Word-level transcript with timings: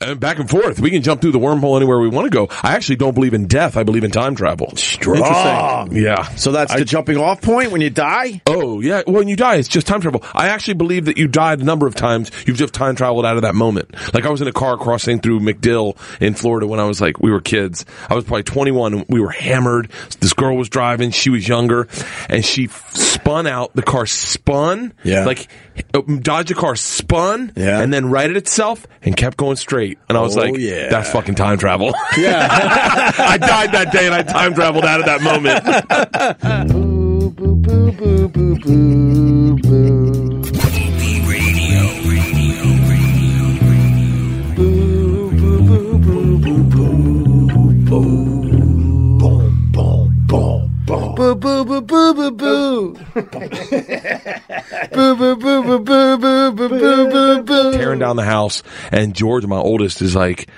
And 0.00 0.20
back 0.20 0.38
and 0.38 0.48
forth. 0.48 0.78
We 0.80 0.90
can 0.90 1.02
jump 1.02 1.20
through 1.20 1.32
the 1.32 1.38
wormhole 1.38 1.76
anywhere 1.76 1.98
we 1.98 2.08
want 2.08 2.26
to 2.26 2.30
go. 2.30 2.48
I 2.62 2.74
actually 2.74 2.96
don't 2.96 3.14
believe 3.14 3.34
in 3.34 3.46
death. 3.46 3.76
I 3.76 3.82
believe 3.82 4.04
in 4.04 4.10
time 4.10 4.34
travel. 4.34 4.76
Strong. 4.76 5.96
Yeah. 5.96 6.22
So 6.34 6.52
that's 6.52 6.74
the 6.74 6.84
jumping 6.84 7.16
off 7.16 7.40
point 7.40 7.72
when 7.72 7.80
you 7.80 7.90
die? 7.90 8.42
Oh, 8.46 8.80
yeah. 8.80 9.02
When 9.06 9.28
you 9.28 9.36
die, 9.36 9.56
it's 9.56 9.68
just 9.68 9.86
time 9.86 10.00
travel. 10.00 10.22
I 10.34 10.48
actually 10.48 10.74
believe 10.74 11.06
that 11.06 11.16
you 11.16 11.28
died 11.28 11.60
a 11.60 11.64
number 11.64 11.86
of 11.86 11.94
times. 11.94 12.30
You've 12.46 12.58
just 12.58 12.74
time 12.74 12.96
traveled 12.96 13.24
out 13.24 13.36
of 13.36 13.42
that 13.42 13.54
moment. 13.54 13.94
Like 14.12 14.26
I 14.26 14.30
was 14.30 14.40
in 14.40 14.48
a 14.48 14.52
car 14.52 14.76
crossing 14.76 15.20
through 15.20 15.40
MacDill 15.40 15.96
in 16.20 16.34
Florida 16.34 16.66
when 16.66 16.80
I 16.80 16.84
was 16.84 17.00
like, 17.00 17.20
we 17.20 17.30
were 17.30 17.40
kids. 17.40 17.86
I 18.10 18.14
was 18.14 18.24
probably 18.24 18.42
21 18.42 18.94
and 18.94 19.06
we 19.08 19.20
were 19.20 19.30
hammered. 19.30 19.90
This 20.20 20.32
girl 20.32 20.56
was 20.56 20.68
driving. 20.68 21.10
She 21.10 21.30
was 21.30 21.46
younger 21.46 21.88
and 22.28 22.44
she 22.44 22.66
spun 22.66 23.46
out. 23.46 23.74
The 23.74 23.82
car 23.82 24.06
spun. 24.06 24.92
Yeah. 25.04 25.24
Like 25.24 25.48
uh, 25.94 26.00
dodged 26.00 26.50
a 26.50 26.54
car 26.54 26.76
spun. 26.76 27.52
Yeah. 27.56 27.80
And 27.80 27.92
then 27.92 28.10
righted 28.10 28.36
itself 28.36 28.86
and 29.02 29.16
kept 29.16 29.36
going 29.36 29.56
straight. 29.56 29.85
And 30.08 30.16
I 30.18 30.20
was 30.20 30.36
Oh, 30.36 30.40
like, 30.40 30.56
yeah. 30.58 30.88
that's 30.88 31.10
fucking 31.10 31.34
time 31.34 31.58
travel. 31.58 31.92
Yeah. 32.18 32.48
I 33.18 33.36
died 33.38 33.72
that 33.72 33.92
day 33.92 34.06
and 34.06 34.14
I 34.14 34.22
time 34.22 34.54
traveled 34.54 34.84
out 34.84 35.00
of 35.00 35.06
that 35.06 35.20
moment. 35.22 35.62
Boo 49.96 51.34
boo 51.34 51.64
boo 51.64 51.80
boo 51.80 52.14
boo 52.14 52.30
boo. 52.30 52.94
boo 54.94 55.16
boo 55.16 55.36
boo 55.36 55.62
boo 55.62 55.78
boo 55.78 56.16
boo 56.18 56.18
boo 56.18 56.50
boo 56.52 56.68
boo 56.68 56.68
boo. 56.68 57.05
Tearing 57.86 58.00
down 58.00 58.16
the 58.16 58.24
house, 58.24 58.62
and 58.90 59.14
George, 59.14 59.46
my 59.46 59.56
oldest, 59.56 60.02
is 60.02 60.14
like, 60.14 60.48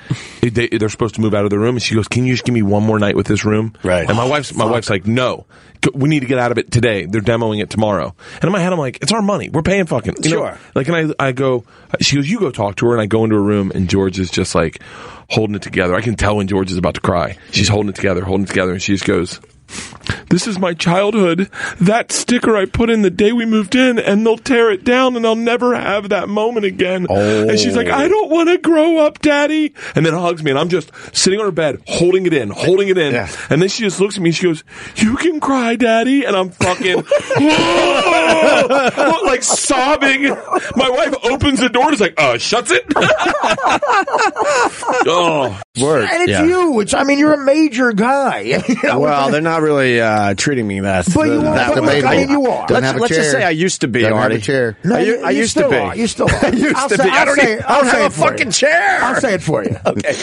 they, 0.41 0.69
they're 0.69 0.89
supposed 0.89 1.15
to 1.17 1.21
move 1.21 1.35
out 1.35 1.45
of 1.45 1.51
the 1.51 1.59
room, 1.59 1.77
and 1.77 1.83
she 1.83 1.95
goes, 1.95 2.09
"Can 2.09 2.25
you 2.25 2.35
just 2.35 2.45
give 2.45 2.55
me 2.55 2.63
one 2.63 2.83
more 2.83 2.99
night 2.99 3.17
with 3.17 3.27
this 3.27 3.45
room?" 3.45 3.75
Right. 3.83 4.09
And 4.09 4.17
my 4.17 4.25
wife's 4.25 4.55
my 4.55 4.65
wife's 4.65 4.91
like, 4.91 5.07
"No, 5.07 5.47
we 5.95 6.09
need 6.09 6.21
to 6.21 6.27
get 6.27 6.39
out 6.39 6.53
of 6.53 6.59
it 6.59 6.71
today. 6.71 7.07
They're 7.07 7.21
demoing 7.21 7.61
it 7.61 7.71
tomorrow." 7.71 8.15
And 8.35 8.45
in 8.45 8.53
my 8.53 8.61
head, 8.61 8.73
I'm 8.73 8.79
like, 8.79 8.99
"It's 9.03 9.13
our 9.13 9.23
money. 9.23 9.49
We're 9.49 9.63
paying 9.63 9.87
fucking." 9.87 10.17
You 10.23 10.31
know? 10.31 10.37
Sure. 10.37 10.59
Like, 10.75 10.89
and 10.89 11.15
I 11.19 11.29
I 11.29 11.33
go, 11.33 11.65
she 12.01 12.17
goes, 12.17 12.29
"You 12.29 12.41
go 12.41 12.51
talk 12.51 12.77
to 12.77 12.87
her," 12.87 12.93
and 12.93 13.01
I 13.01 13.07
go 13.07 13.25
into 13.25 13.37
a 13.37 13.41
room, 13.41 13.73
and 13.75 13.89
George 13.89 14.19
is 14.19 14.31
just 14.31 14.55
like 14.55 14.83
holding 15.29 15.57
it 15.57 15.63
together. 15.63 15.95
I 15.95 16.01
can 16.01 16.17
tell 16.17 16.37
when 16.37 16.49
George 16.49 16.71
is 16.71 16.79
about 16.79 16.95
to 16.95 17.01
cry. 17.01 17.37
She's 17.51 17.69
holding 17.69 17.91
it 17.91 17.97
together, 17.97 18.25
holding 18.25 18.45
it 18.45 18.49
together, 18.49 18.73
and 18.73 18.83
she 18.83 18.93
just 18.93 19.05
goes. 19.05 19.41
This 20.31 20.47
is 20.47 20.59
my 20.59 20.75
childhood. 20.75 21.51
That 21.81 22.13
sticker 22.13 22.55
I 22.57 22.67
put 22.67 22.91
in 22.91 23.01
the 23.03 23.11
day 23.11 23.33
we 23.33 23.47
moved 23.47 23.75
in, 23.75 23.99
and 23.99 24.27
they'll 24.27 24.37
tear 24.37 24.71
it 24.71 24.85
down, 24.85 25.17
and 25.17 25.27
I'll 25.27 25.35
never 25.35 25.75
have 25.75 26.11
that 26.11 26.29
moment 26.29 26.67
again. 26.67 27.07
And 27.09 27.59
she's 27.59 27.75
like, 27.77 27.89
I 27.89 28.09
don't 28.09 28.31
want 28.31 28.49
to 28.51 28.59
grow 28.59 28.99
up, 28.99 29.21
Daddy. 29.21 29.73
And 29.95 30.05
then 30.05 30.13
hugs 30.13 30.43
me, 30.43 30.51
and 30.51 30.59
I'm 30.61 30.69
just 30.69 30.91
sitting 31.17 31.39
on 31.39 31.47
her 31.47 31.51
bed, 31.53 31.83
holding 31.87 32.27
it 32.27 32.35
in, 32.35 32.51
holding 32.51 32.89
it 32.89 32.99
in. 32.99 33.15
Yeah. 33.15 33.29
And 33.49 33.63
then 33.63 33.69
she 33.71 33.83
just 33.85 34.01
looks 34.01 34.17
at 34.17 34.23
me, 34.23 34.29
and 34.31 34.37
she 34.37 34.45
goes, 34.45 34.65
You 34.97 35.17
can 35.17 35.41
cry, 35.41 35.77
Daddy. 35.77 36.25
And 36.27 36.37
I'm 36.37 36.51
fucking, 36.51 36.97
like 39.25 39.43
sobbing. 39.43 40.25
My 40.77 40.91
wife 40.91 41.15
opens 41.25 41.61
the 41.61 41.69
door 41.71 41.85
and 41.85 41.95
is 41.95 42.01
like, 42.01 42.15
uh, 42.21 42.37
shuts 42.39 42.71
it. 42.71 42.85
oh, 45.07 45.61
Word. 45.81 46.09
And 46.11 46.23
it's 46.23 46.31
Yeah. 46.33 46.45
you. 46.45 46.81
It's 46.81 46.93
I 46.95 47.05
mean 47.05 47.19
you're 47.19 47.35
a 47.35 47.45
major 47.45 47.93
guy. 47.93 48.63
Well, 48.99 49.31
they're 49.31 49.41
not 49.41 49.58
really 49.63 50.01
uh, 50.01 50.35
treating 50.35 50.67
me 50.67 50.81
that. 50.81 51.07
But 51.15 51.27
you 51.29 51.39
are. 51.39 51.43
that 51.55 51.75
But 51.75 51.83
way. 51.85 51.97
look, 52.03 52.11
I 52.11 52.17
mean, 52.17 52.29
you 52.31 52.47
are. 52.47 52.67
Doesn't 52.67 52.83
Let's, 52.83 52.87
have 52.87 52.97
a 52.97 53.01
let's 53.01 53.15
just 53.15 53.31
chair. 53.33 53.41
say 53.41 53.45
I 53.47 53.51
used 53.51 53.81
to 53.83 53.89
be, 53.89 54.01
Doesn't 54.01 54.15
have 54.17 54.23
Artie. 54.25 54.37
a 54.37 54.41
chair. 54.41 54.77
No, 54.85 54.97
I, 54.97 55.01
you, 55.01 55.23
I 55.25 55.31
you 55.31 55.39
used 55.39 55.51
still 55.53 55.71
to 55.71 55.77
be. 55.77 55.77
Are. 55.77 55.97
You 55.97 56.07
still 56.07 56.29
are. 56.31 56.45
I 56.45 56.49
used 56.51 56.77
I'll 56.77 56.89
to 56.89 56.97
say, 56.97 57.05
be. 57.05 57.11
I 57.11 57.19
I'll 57.19 57.27
don't 57.27 57.37
say, 57.39 57.53
even- 57.53 57.65
I 57.65 57.67
I'll 57.69 57.81
don't 57.83 57.91
say 57.91 58.03
have 58.03 58.03
it 58.03 58.07
a 58.07 58.11
for 58.11 58.29
fucking 58.29 58.47
you. 58.47 58.53
chair. 58.53 58.99
I'll 59.03 59.21
say 59.21 59.35
it 59.35 59.43
for 59.43 59.65
you. 59.65 59.77
Okay. 59.87 60.15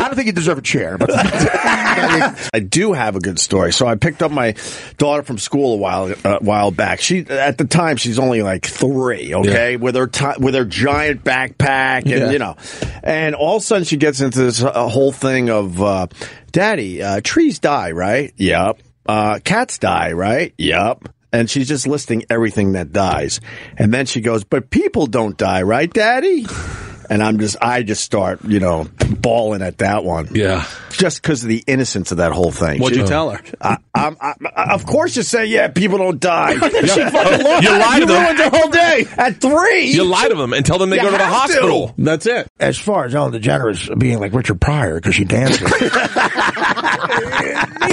I 0.00 0.06
don't 0.06 0.14
think 0.14 0.26
you 0.26 0.32
deserve 0.32 0.58
a 0.58 0.62
chair, 0.62 0.96
but 0.98 1.10
I 1.12 2.60
do 2.60 2.92
have 2.92 3.16
a 3.16 3.20
good 3.20 3.38
story. 3.38 3.72
So 3.72 3.86
I 3.86 3.96
picked 3.96 4.22
up 4.22 4.30
my 4.30 4.54
daughter 4.96 5.22
from 5.22 5.38
school 5.38 5.74
a 5.74 5.76
while 5.76 6.14
a 6.24 6.38
while 6.38 6.70
back. 6.70 7.00
She 7.00 7.26
at 7.28 7.58
the 7.58 7.64
time 7.64 7.96
she's 7.96 8.18
only 8.18 8.42
like 8.42 8.64
three, 8.66 9.34
okay, 9.34 9.76
with 9.76 9.96
her 9.96 10.06
ti 10.06 10.26
with 10.38 10.54
her 10.54 10.64
giant 10.64 11.24
backpack 11.24 12.02
and 12.02 12.08
Yeah. 12.10 12.30
you 12.30 12.38
know, 12.38 12.56
and 13.02 13.34
all 13.34 13.56
of 13.56 13.62
a 13.62 13.64
sudden 13.64 13.84
she 13.84 13.96
gets 13.96 14.20
into 14.20 14.38
this 14.40 14.62
uh, 14.62 14.88
whole 14.88 15.12
thing 15.12 15.50
of, 15.50 15.80
uh, 15.82 16.06
Daddy, 16.52 17.02
uh, 17.02 17.20
trees 17.22 17.58
die, 17.58 17.92
right? 17.92 18.32
Yep. 18.36 18.80
Uh, 19.06 19.38
cats 19.44 19.78
die, 19.78 20.12
right? 20.12 20.54
Yep. 20.58 21.08
And 21.32 21.48
she's 21.50 21.68
just 21.68 21.86
listing 21.86 22.24
everything 22.30 22.72
that 22.72 22.92
dies, 22.92 23.40
and 23.76 23.92
then 23.92 24.06
she 24.06 24.22
goes, 24.22 24.44
"But 24.44 24.70
people 24.70 25.06
don't 25.06 25.36
die, 25.36 25.60
right, 25.62 25.92
Daddy?" 25.92 26.46
And 27.10 27.22
I'm 27.22 27.38
just, 27.38 27.56
I 27.62 27.82
just 27.82 28.04
start, 28.04 28.44
you 28.44 28.60
know, 28.60 28.86
bawling 29.08 29.62
at 29.62 29.78
that 29.78 30.04
one 30.04 30.28
yeah. 30.34 30.66
just 30.90 31.22
because 31.22 31.42
of 31.42 31.48
the 31.48 31.64
innocence 31.66 32.10
of 32.12 32.18
that 32.18 32.32
whole 32.32 32.50
thing. 32.52 32.80
What'd 32.80 32.96
She- 32.96 33.00
you 33.02 33.06
tell 33.08 33.30
her? 33.30 33.40
I, 33.60 33.78
I'm, 33.94 34.16
I, 34.20 34.34
I- 34.54 34.74
of 34.74 34.84
course, 34.84 35.16
you 35.16 35.22
say, 35.22 35.46
yeah, 35.46 35.68
people 35.68 35.96
don't 35.98 36.20
die. 36.20 36.54
she 36.68 36.86
Yeah. 37.00 37.10
fucking 37.10 37.44
lost. 37.46 37.62
You 37.62 37.70
lied 37.78 38.00
to 38.00 38.06
them. 38.06 38.22
ruined 38.22 38.38
her 38.38 38.50
whole 38.50 38.68
day 38.70 39.06
at 39.16 39.40
three. 39.40 39.86
You 39.90 40.04
lie 40.04 40.28
to 40.28 40.34
them 40.34 40.52
and 40.52 40.66
tell 40.66 40.78
them 40.78 40.90
they 40.90 40.96
You 40.96 41.02
go 41.02 41.10
to 41.12 41.16
the 41.16 41.24
have 41.24 41.46
to. 41.48 41.52
hospital. 41.54 41.94
That's 41.96 42.26
it. 42.26 42.46
as 42.60 42.76
far 42.78 43.06
as 43.06 43.14
Ellen 43.14 43.32
DeGeneres 43.32 43.98
being 43.98 44.18
like 44.20 44.32
Richard 44.34 44.60
Pryor 44.60 44.96
because 44.96 45.14
she 45.14 45.24
dances. 45.24 45.62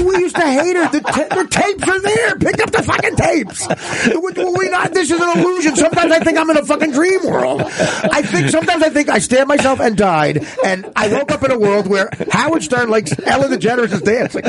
we 0.05 0.17
used 0.17 0.35
to 0.35 0.41
hate 0.41 0.75
her. 0.75 0.89
The, 0.91 0.99
ta- 1.01 1.35
the 1.35 1.47
tapes 1.49 1.87
are 1.87 1.99
there. 2.01 2.35
Pick 2.37 2.61
up 2.61 2.64
the 2.64 2.64
fucking 2.85 3.15
tapes. 3.15 3.67
We, 3.67 4.69
not. 4.69 4.93
This 4.93 5.11
is 5.11 5.19
an 5.19 5.39
illusion. 5.39 5.75
Sometimes 5.75 6.11
I 6.11 6.19
think 6.19 6.37
I'm 6.37 6.49
in 6.49 6.57
a 6.57 6.65
fucking 6.65 6.91
dream 6.91 7.25
world. 7.25 7.61
I 7.61 8.21
think 8.21 8.49
sometimes 8.49 8.83
I 8.83 8.89
think 8.89 9.09
I 9.09 9.19
stabbed 9.19 9.47
myself 9.47 9.79
and 9.79 9.97
died, 9.97 10.45
and 10.63 10.91
I 10.95 11.07
woke 11.09 11.31
up 11.31 11.43
in 11.43 11.51
a 11.51 11.59
world 11.59 11.87
where 11.87 12.09
Howard 12.31 12.63
Stern 12.63 12.89
likes 12.89 13.13
Ellen 13.25 13.51
DeGeneres 13.51 13.91
is 13.91 14.01
dancing. 14.01 14.43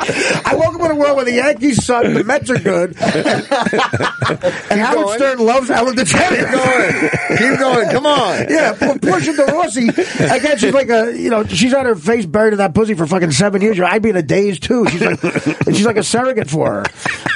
I 0.00 0.54
woke 0.54 0.74
up 0.74 0.80
in 0.82 0.90
a 0.90 0.94
world 0.94 1.16
where 1.16 1.24
the 1.24 1.32
Yankees 1.34 1.84
suck, 1.84 2.02
the 2.04 2.24
Mets 2.24 2.48
are 2.50 2.58
good, 2.58 2.90
and, 3.00 4.80
Howard 4.80 5.04
going. 5.04 5.18
Stern 5.18 5.38
loves 5.38 5.70
Ellen 5.70 5.94
DeGeneres. 5.96 6.38
Keep 6.40 7.38
going. 7.38 7.38
Keep 7.38 7.58
going. 7.60 7.90
Come 7.90 8.06
on. 8.06 8.46
Yeah, 8.48 8.72
pu- 8.72 8.98
Portia 8.98 9.34
de 9.34 9.44
Rossi. 9.46 9.88
Again, 9.88 10.58
she's 10.58 10.72
like 10.74 10.88
a, 10.88 11.16
you 11.16 11.30
know, 11.30 11.44
she's 11.44 11.72
had 11.72 11.86
her 11.86 11.94
face 11.96 12.26
buried 12.26 12.52
in 12.52 12.58
that 12.58 12.74
pussy 12.74 12.94
for 12.94 13.06
fucking 13.06 13.32
seven 13.32 13.60
years. 13.62 13.78
I'd 13.80 14.02
be 14.02 14.10
in 14.10 14.16
a 14.16 14.22
daze 14.22 14.58
too. 14.58 14.86
She's 14.88 15.00
like, 15.02 15.22
and 15.66 15.76
she's 15.76 15.86
like 15.86 15.96
a 15.96 16.02
surrogate 16.02 16.48
for 16.50 16.70
her. 16.72 16.84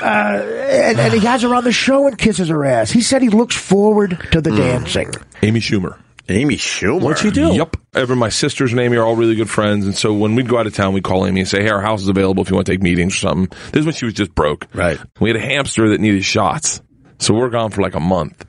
Uh, 0.03 0.43
and, 0.43 0.99
and 0.99 1.13
he 1.15 1.21
has 1.21 1.43
her 1.43 1.55
on 1.55 1.65
the 1.65 1.73
show 1.73 2.07
and 2.07 2.17
kisses 2.17 2.49
her 2.49 2.65
ass. 2.65 2.91
He 2.91 3.01
said 3.03 3.23
he 3.23 3.29
looks 3.31 3.57
forward 3.57 4.19
to 4.33 4.41
the 4.41 4.51
dancing. 4.51 5.13
Amy 5.43 5.61
Schumer. 5.61 5.99
Amy 6.29 6.57
Schumer. 6.57 7.01
What'd 7.03 7.19
she 7.19 7.31
do? 7.31 7.55
Yep. 7.55 7.77
Ever 7.95 8.17
my 8.17 8.29
sisters 8.31 8.73
and 8.73 8.81
Amy 8.81 8.97
are 8.97 9.05
all 9.05 9.15
really 9.17 9.35
good 9.35 9.51
friends, 9.51 9.85
and 9.85 9.97
so 9.97 10.13
when 10.15 10.35
we'd 10.35 10.49
go 10.49 10.59
out 10.59 10.67
of 10.67 10.75
town, 10.75 10.95
we'd 10.95 11.05
call 11.05 11.27
Amy 11.27 11.41
and 11.41 11.49
say, 11.49 11.63
"Hey, 11.63 11.69
our 11.69 11.83
house 11.83 12.03
is 12.03 12.09
available 12.09 12.43
if 12.43 12.51
you 12.51 12.57
want 12.57 12.67
to 12.67 12.73
take 12.73 12.83
meetings 12.83 13.15
or 13.15 13.19
something." 13.19 13.57
This 13.73 13.81
is 13.81 13.85
when 13.87 13.95
she 13.95 14.05
was 14.07 14.15
just 14.15 14.35
broke. 14.35 14.67
Right. 14.75 14.99
We 15.21 15.29
had 15.29 15.37
a 15.37 15.41
hamster 15.41 15.91
that 15.91 16.01
needed 16.01 16.25
shots, 16.25 16.81
so 17.19 17.35
we're 17.35 17.51
gone 17.51 17.71
for 17.71 17.83
like 17.83 17.95
a 17.95 18.01
month, 18.01 18.45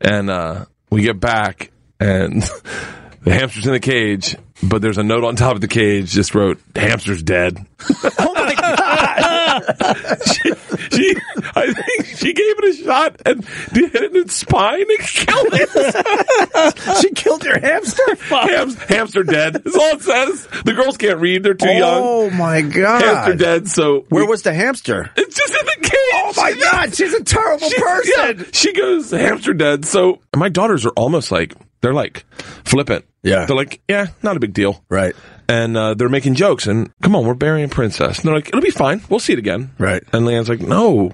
and 0.00 0.30
uh, 0.30 0.66
we 0.90 1.02
get 1.02 1.18
back, 1.18 1.72
and 1.98 2.42
the 3.22 3.32
hamster's 3.34 3.66
in 3.66 3.72
the 3.72 3.80
cage, 3.80 4.36
but 4.62 4.80
there's 4.80 4.98
a 4.98 5.02
note 5.02 5.24
on 5.24 5.36
top 5.36 5.54
of 5.56 5.60
the 5.60 5.68
cage 5.68 6.10
just 6.12 6.34
wrote, 6.34 6.60
"Hamster's 6.76 7.22
dead." 7.22 7.58
Oh 8.20 8.34
my 8.34 8.54
god. 8.54 9.37
she, 10.26 10.52
she, 10.96 11.16
I 11.54 11.72
think 11.72 12.06
she 12.06 12.32
gave 12.32 12.58
it 12.58 12.64
a 12.80 12.84
shot 12.84 13.22
and 13.26 13.44
hit 13.44 13.94
it 13.94 14.14
in 14.14 14.22
its 14.22 14.34
spine 14.34 14.80
and 14.88 14.98
killed 15.00 15.48
it. 15.52 16.98
she 17.02 17.10
killed 17.10 17.44
your 17.44 17.58
hamster. 17.60 18.02
Hams, 18.30 18.74
hamster 18.84 19.22
dead. 19.22 19.54
That's 19.54 19.76
all 19.76 19.94
it 19.96 20.02
says. 20.02 20.48
The 20.64 20.72
girls 20.74 20.96
can't 20.96 21.20
read; 21.20 21.42
they're 21.42 21.54
too 21.54 21.68
young. 21.68 22.02
Oh 22.04 22.30
my 22.30 22.62
god. 22.62 23.02
Hamster 23.02 23.34
dead. 23.36 23.68
So 23.68 24.06
Where 24.08 24.24
we- 24.24 24.30
was 24.30 24.42
the 24.42 24.52
hamster? 24.54 25.10
it's 25.16 25.36
just 25.36 25.54
in 25.54 25.66
the 25.66 25.76
cage? 25.88 25.92
Oh 26.14 26.32
my 26.36 26.52
god, 26.70 26.94
she's 26.94 27.14
a 27.14 27.22
terrible 27.24 27.68
She, 27.68 27.80
person. 27.80 28.12
yeah, 28.38 28.44
she 28.52 28.72
goes 28.72 29.10
hamster 29.10 29.54
dead. 29.54 29.84
So 29.84 30.20
my 30.36 30.48
daughters 30.48 30.84
are 30.86 30.92
almost 30.96 31.30
like 31.32 31.54
they're 31.80 31.94
like 31.94 32.24
flippant. 32.64 33.04
Yeah. 33.22 33.46
they're 33.46 33.56
like, 33.56 33.80
yeah, 33.88 34.06
not 34.22 34.36
a 34.36 34.40
big 34.40 34.52
deal. 34.54 34.82
Right. 34.88 35.14
And 35.48 35.76
uh, 35.76 35.94
they're 35.94 36.10
making 36.10 36.34
jokes 36.34 36.66
and 36.66 36.92
come 37.00 37.16
on, 37.16 37.24
we're 37.24 37.32
burying 37.34 37.70
princess. 37.70 38.18
And 38.18 38.26
they're 38.26 38.34
like, 38.34 38.48
it'll 38.48 38.60
be 38.60 38.70
fine. 38.70 39.00
We'll 39.08 39.18
see 39.20 39.32
it 39.32 39.38
again. 39.38 39.70
Right. 39.78 40.02
And 40.12 40.26
LeeAnn's 40.26 40.48
like, 40.48 40.60
no, 40.60 41.12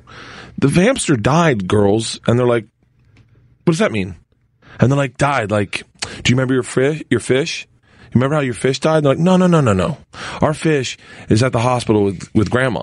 the 0.59 0.67
vampster 0.67 1.21
died, 1.21 1.69
girls. 1.69 2.19
And 2.27 2.39
they're 2.39 2.47
like, 2.47 2.67
what 3.65 3.73
does 3.73 3.79
that 3.79 3.93
mean? 3.93 4.17
And 4.81 4.91
they're 4.91 4.97
like, 4.99 5.17
died. 5.17 5.51
Like, 5.53 5.85
do 6.23 6.31
you 6.31 6.37
remember 6.37 6.55
your 6.55 6.65
fish? 6.65 7.03
Your 7.11 7.21
fish? 7.21 7.69
You 8.15 8.21
remember 8.21 8.37
how 8.37 8.43
your 8.43 8.55
fish 8.55 8.81
died? 8.81 9.05
They're 9.05 9.13
like, 9.13 9.19
no, 9.19 9.37
no, 9.37 9.47
no, 9.47 9.61
no, 9.61 9.73
no. 9.73 9.99
Our 10.41 10.55
fish 10.55 10.99
is 11.29 11.43
at 11.43 11.53
the 11.53 11.61
hospital 11.61 12.05
with 12.05 12.29
with 12.35 12.51
grandma. 12.51 12.83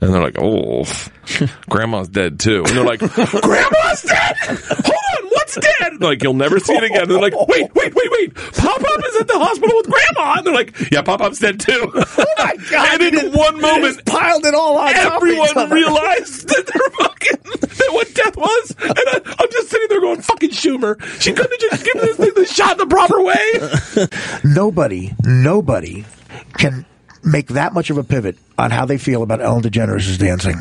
And 0.00 0.14
they're 0.14 0.22
like, 0.22 0.36
oh, 0.40 0.84
grandma's 1.68 2.08
dead 2.08 2.40
too. 2.40 2.64
And 2.66 2.76
they're 2.76 2.84
like, 2.84 3.00
grandma's 3.42 4.02
dead. 4.02 4.36
Hold 4.38 5.24
on, 5.24 5.29
dead? 5.56 6.00
Like, 6.00 6.22
you'll 6.22 6.34
never 6.34 6.60
see 6.60 6.74
it 6.74 6.84
again. 6.84 7.02
And 7.02 7.10
they're 7.10 7.20
like, 7.20 7.34
wait, 7.48 7.74
wait, 7.74 7.94
wait, 7.94 8.10
wait. 8.10 8.34
Pop 8.34 8.80
Up 8.80 9.04
is 9.08 9.16
at 9.20 9.28
the 9.28 9.38
hospital 9.38 9.76
with 9.76 9.86
grandma. 9.86 10.34
And 10.38 10.46
they're 10.46 10.54
like, 10.54 10.90
yeah, 10.90 11.02
Pop 11.02 11.20
Up's 11.20 11.38
dead 11.38 11.60
too. 11.60 11.90
Oh 11.94 12.24
my 12.38 12.56
God. 12.70 13.00
And 13.00 13.14
in 13.14 13.32
one 13.32 13.60
moment, 13.60 14.04
Piled 14.04 14.44
it 14.44 14.54
all 14.54 14.76
on 14.78 14.92
top 14.92 15.22
of 15.22 15.28
each 15.28 15.38
everyone 15.38 15.70
realized 15.70 16.48
that 16.48 16.66
they're 16.66 17.06
fucking 17.06 17.60
that 17.78 17.92
what 17.92 18.14
death 18.14 18.36
was. 18.36 18.74
And 18.80 18.92
I, 18.92 19.36
I'm 19.38 19.50
just 19.50 19.70
sitting 19.70 19.88
there 19.88 20.00
going, 20.00 20.10
going, 20.10 20.22
fucking 20.22 20.50
Schumer. 20.50 21.00
She 21.20 21.32
couldn't 21.32 21.50
have 21.50 21.70
just 21.70 21.84
given 21.84 22.02
this 22.02 22.16
thing 22.16 22.32
the 22.34 22.46
shot 22.46 22.78
the 22.78 22.86
proper 22.86 23.22
way. 23.22 24.08
nobody, 24.44 25.12
nobody 25.24 26.04
can 26.54 26.84
make 27.22 27.48
that 27.48 27.72
much 27.72 27.90
of 27.90 27.98
a 27.98 28.04
pivot 28.04 28.36
on 28.60 28.70
how 28.70 28.84
they 28.84 28.98
feel 28.98 29.22
about 29.22 29.40
Ellen 29.40 29.62
DeGeneres' 29.62 30.18
dancing. 30.18 30.56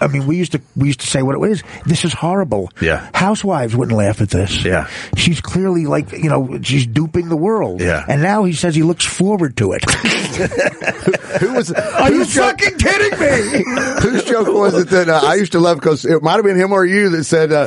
I 0.00 0.06
mean, 0.06 0.26
we 0.26 0.36
used 0.36 0.52
to 0.52 0.60
we 0.76 0.88
used 0.88 1.00
to 1.00 1.06
say 1.06 1.22
what 1.22 1.34
it 1.34 1.38
was. 1.40 1.62
This 1.86 2.04
is 2.04 2.12
horrible. 2.12 2.70
Yeah. 2.80 3.08
Housewives 3.14 3.74
wouldn't 3.74 3.96
laugh 3.96 4.20
at 4.20 4.30
this. 4.30 4.64
Yeah. 4.64 4.88
she's 5.16 5.40
clearly 5.40 5.86
like 5.86 6.12
you 6.12 6.28
know 6.28 6.60
she's 6.62 6.86
duping 6.86 7.28
the 7.28 7.36
world. 7.36 7.80
Yeah. 7.80 8.04
and 8.08 8.22
now 8.22 8.44
he 8.44 8.52
says 8.52 8.74
he 8.74 8.82
looks 8.82 9.04
forward 9.04 9.56
to 9.56 9.72
it. 9.72 9.84
Who 11.40 11.52
was? 11.54 11.72
Are 11.72 12.10
you 12.12 12.24
joke- 12.24 12.60
fucking 12.60 12.78
kidding 12.78 13.18
me? 13.18 13.64
Whose 14.02 14.24
joke 14.24 14.48
was 14.48 14.74
it 14.74 14.88
that 14.90 15.08
uh, 15.08 15.20
I 15.24 15.34
used 15.34 15.52
to 15.52 15.60
love? 15.60 15.78
Because 15.78 16.04
it 16.04 16.22
might 16.22 16.34
have 16.36 16.44
been 16.44 16.56
him 16.56 16.72
or 16.72 16.84
you 16.84 17.08
that 17.10 17.24
said, 17.24 17.52
uh, 17.52 17.66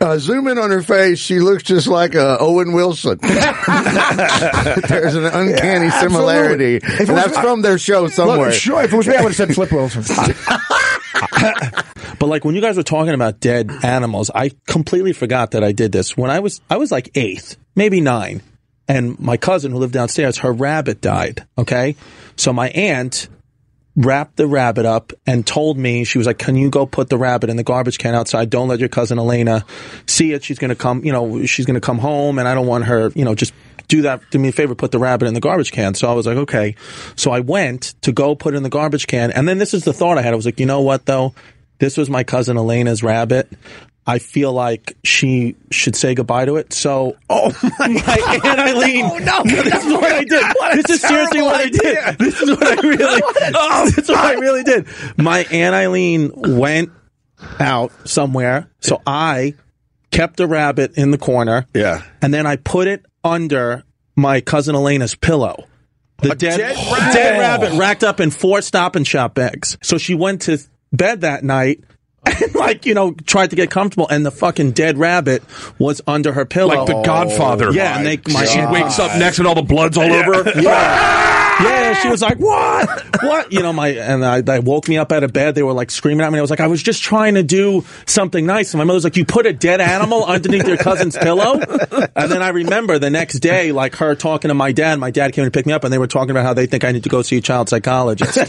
uh, 0.00 0.18
"Zoom 0.18 0.46
in 0.48 0.58
on 0.58 0.70
her 0.70 0.82
face. 0.82 1.18
She 1.18 1.40
looks 1.40 1.62
just 1.62 1.86
like 1.88 2.14
uh, 2.14 2.36
Owen 2.40 2.72
Wilson." 2.72 3.18
There's 3.22 5.14
an 5.14 5.24
uncanny 5.26 5.86
Yeah, 5.86 6.00
similarity, 6.00 6.80
and 6.82 7.08
that's 7.08 7.38
from 7.38 7.62
their 7.62 7.78
show 7.78 8.08
somewhere. 8.08 8.46
Look, 8.50 8.54
sure, 8.54 8.82
if 8.84 8.92
it 8.92 8.96
was 8.96 9.08
me, 9.08 9.16
I 9.16 9.21
would 9.22 9.34
have 9.34 9.36
said 9.36 9.54
Flip 9.54 9.72
Wilson. 9.72 10.04
But 12.22 12.28
like 12.28 12.44
when 12.44 12.54
you 12.54 12.60
guys 12.60 12.76
were 12.76 12.84
talking 12.84 13.14
about 13.14 13.40
dead 13.40 13.68
animals, 13.82 14.30
I 14.32 14.52
completely 14.68 15.12
forgot 15.12 15.50
that 15.50 15.64
I 15.64 15.72
did 15.72 15.90
this. 15.90 16.16
When 16.16 16.30
I 16.30 16.38
was 16.38 16.60
I 16.70 16.76
was 16.76 16.92
like 16.92 17.10
eighth, 17.16 17.56
maybe 17.74 18.00
nine, 18.00 18.42
and 18.86 19.18
my 19.18 19.36
cousin 19.36 19.72
who 19.72 19.78
lived 19.78 19.92
downstairs, 19.92 20.38
her 20.38 20.52
rabbit 20.52 21.00
died. 21.00 21.44
Okay, 21.58 21.96
so 22.36 22.52
my 22.52 22.68
aunt 22.68 23.28
wrapped 23.96 24.36
the 24.36 24.46
rabbit 24.46 24.86
up 24.86 25.12
and 25.26 25.44
told 25.44 25.76
me 25.76 26.04
she 26.04 26.16
was 26.16 26.28
like, 26.28 26.38
"Can 26.38 26.54
you 26.54 26.70
go 26.70 26.86
put 26.86 27.08
the 27.08 27.18
rabbit 27.18 27.50
in 27.50 27.56
the 27.56 27.64
garbage 27.64 27.98
can 27.98 28.14
outside? 28.14 28.50
Don't 28.50 28.68
let 28.68 28.78
your 28.78 28.88
cousin 28.88 29.18
Elena 29.18 29.64
see 30.06 30.32
it. 30.32 30.44
She's 30.44 30.60
gonna 30.60 30.76
come. 30.76 31.04
You 31.04 31.10
know, 31.10 31.44
she's 31.44 31.66
gonna 31.66 31.80
come 31.80 31.98
home, 31.98 32.38
and 32.38 32.46
I 32.46 32.54
don't 32.54 32.68
want 32.68 32.84
her. 32.84 33.10
You 33.16 33.24
know, 33.24 33.34
just." 33.34 33.52
Do 33.92 34.00
that. 34.00 34.22
Do 34.30 34.38
me 34.38 34.48
a 34.48 34.52
favor. 34.52 34.74
Put 34.74 34.90
the 34.90 34.98
rabbit 34.98 35.26
in 35.28 35.34
the 35.34 35.40
garbage 35.40 35.70
can. 35.70 35.92
So 35.92 36.10
I 36.10 36.14
was 36.14 36.24
like, 36.26 36.38
okay. 36.38 36.76
So 37.14 37.30
I 37.30 37.40
went 37.40 37.94
to 38.00 38.10
go 38.10 38.34
put 38.34 38.54
in 38.54 38.62
the 38.62 38.70
garbage 38.70 39.06
can, 39.06 39.30
and 39.32 39.46
then 39.46 39.58
this 39.58 39.74
is 39.74 39.84
the 39.84 39.92
thought 39.92 40.16
I 40.16 40.22
had. 40.22 40.32
I 40.32 40.36
was 40.36 40.46
like, 40.46 40.58
you 40.58 40.64
know 40.64 40.80
what 40.80 41.04
though? 41.04 41.34
This 41.78 41.98
was 41.98 42.08
my 42.08 42.24
cousin 42.24 42.56
Elena's 42.56 43.02
rabbit. 43.02 43.52
I 44.06 44.18
feel 44.18 44.50
like 44.50 44.96
she 45.04 45.56
should 45.70 45.94
say 45.94 46.14
goodbye 46.14 46.46
to 46.46 46.56
it. 46.56 46.72
So, 46.72 47.18
oh 47.28 47.54
my, 47.78 47.88
my 47.88 48.40
Aunt 48.44 48.60
Eileen. 48.60 49.04
Oh 49.04 49.18
no, 49.18 49.42
this 49.44 49.84
is 49.84 49.92
what 49.92 50.10
I 50.10 50.24
did. 50.24 50.44
this 50.84 50.90
is 50.90 51.00
seriously 51.02 51.42
what 51.42 51.56
I 51.56 51.68
did. 51.68 52.18
This 52.18 52.40
is 52.40 52.48
what 52.48 52.66
I 52.66 52.80
really. 52.88 53.22
oh, 53.54 53.84
this 53.84 53.98
is 53.98 54.08
what 54.08 54.18
I 54.18 54.32
really 54.40 54.62
did. 54.62 54.86
My 55.18 55.40
Aunt 55.50 55.74
Eileen 55.74 56.32
went 56.34 56.92
out 57.60 57.92
somewhere, 58.08 58.70
so 58.80 59.02
I 59.06 59.52
kept 60.10 60.38
the 60.38 60.46
rabbit 60.46 60.96
in 60.96 61.10
the 61.10 61.18
corner. 61.18 61.66
Yeah. 61.74 62.04
and 62.22 62.32
then 62.32 62.46
I 62.46 62.56
put 62.56 62.88
it 62.88 63.04
under 63.24 63.84
my 64.16 64.40
cousin 64.40 64.74
Elena's 64.74 65.14
pillow. 65.14 65.66
The 66.18 66.34
dead, 66.36 66.56
dead 66.58 66.76
rabbit. 66.76 67.12
dead 67.12 67.38
rabbit 67.40 67.78
racked 67.78 68.04
up 68.04 68.20
in 68.20 68.30
four 68.30 68.62
stop 68.62 68.94
and 68.94 69.06
shop 69.06 69.34
bags. 69.34 69.76
So 69.82 69.98
she 69.98 70.14
went 70.14 70.42
to 70.42 70.58
bed 70.92 71.22
that 71.22 71.42
night 71.42 71.82
and 72.26 72.54
like, 72.54 72.86
you 72.86 72.94
know, 72.94 73.12
tried 73.12 73.50
to 73.50 73.56
get 73.56 73.70
comfortable 73.70 74.06
and 74.08 74.24
the 74.24 74.30
fucking 74.30 74.70
dead 74.72 74.98
rabbit 74.98 75.42
was 75.78 76.00
under 76.06 76.32
her 76.32 76.44
pillow. 76.44 76.76
Like 76.76 76.86
the 76.86 77.02
Godfather. 77.02 77.72
Yeah, 77.72 77.96
and 77.96 78.06
they, 78.06 78.20
my 78.32 78.44
She 78.44 78.60
aunt 78.60 78.70
wakes 78.70 79.00
up 79.00 79.18
next 79.18 79.38
and 79.38 79.48
all 79.48 79.56
the 79.56 79.62
blood's 79.62 79.96
all 79.96 80.12
over. 80.12 80.48
yeah, 80.60 81.51
she 82.02 82.08
was 82.08 82.22
like, 82.22 82.38
"What? 82.38 83.22
What?" 83.22 83.52
You 83.52 83.60
know, 83.62 83.72
my 83.72 83.88
and 83.88 84.24
I, 84.24 84.40
they 84.40 84.58
woke 84.60 84.88
me 84.88 84.98
up 84.98 85.12
out 85.12 85.22
of 85.24 85.32
bed. 85.32 85.54
They 85.54 85.62
were 85.62 85.72
like 85.72 85.90
screaming 85.90 86.24
at 86.24 86.32
me. 86.32 86.38
I 86.38 86.42
was 86.42 86.50
like, 86.50 86.60
"I 86.60 86.66
was 86.66 86.82
just 86.82 87.02
trying 87.02 87.34
to 87.34 87.42
do 87.42 87.84
something 88.06 88.44
nice." 88.46 88.72
And 88.74 88.78
my 88.78 88.84
mother's 88.84 89.04
like, 89.04 89.16
"You 89.16 89.24
put 89.24 89.46
a 89.46 89.52
dead 89.52 89.80
animal 89.80 90.24
underneath 90.24 90.66
your 90.66 90.76
cousin's 90.76 91.16
pillow?" 91.16 91.60
And 92.14 92.30
then 92.30 92.42
I 92.42 92.48
remember 92.50 92.98
the 92.98 93.10
next 93.10 93.40
day, 93.40 93.72
like 93.72 93.96
her 93.96 94.14
talking 94.14 94.48
to 94.48 94.54
my 94.54 94.72
dad. 94.72 94.98
My 94.98 95.10
dad 95.10 95.32
came 95.32 95.44
to 95.44 95.50
pick 95.50 95.66
me 95.66 95.72
up, 95.72 95.84
and 95.84 95.92
they 95.92 95.98
were 95.98 96.06
talking 96.06 96.30
about 96.30 96.44
how 96.44 96.54
they 96.54 96.66
think 96.66 96.84
I 96.84 96.92
need 96.92 97.04
to 97.04 97.08
go 97.10 97.22
see 97.22 97.36
a 97.36 97.40
child 97.40 97.68
psychologist, 97.68 98.36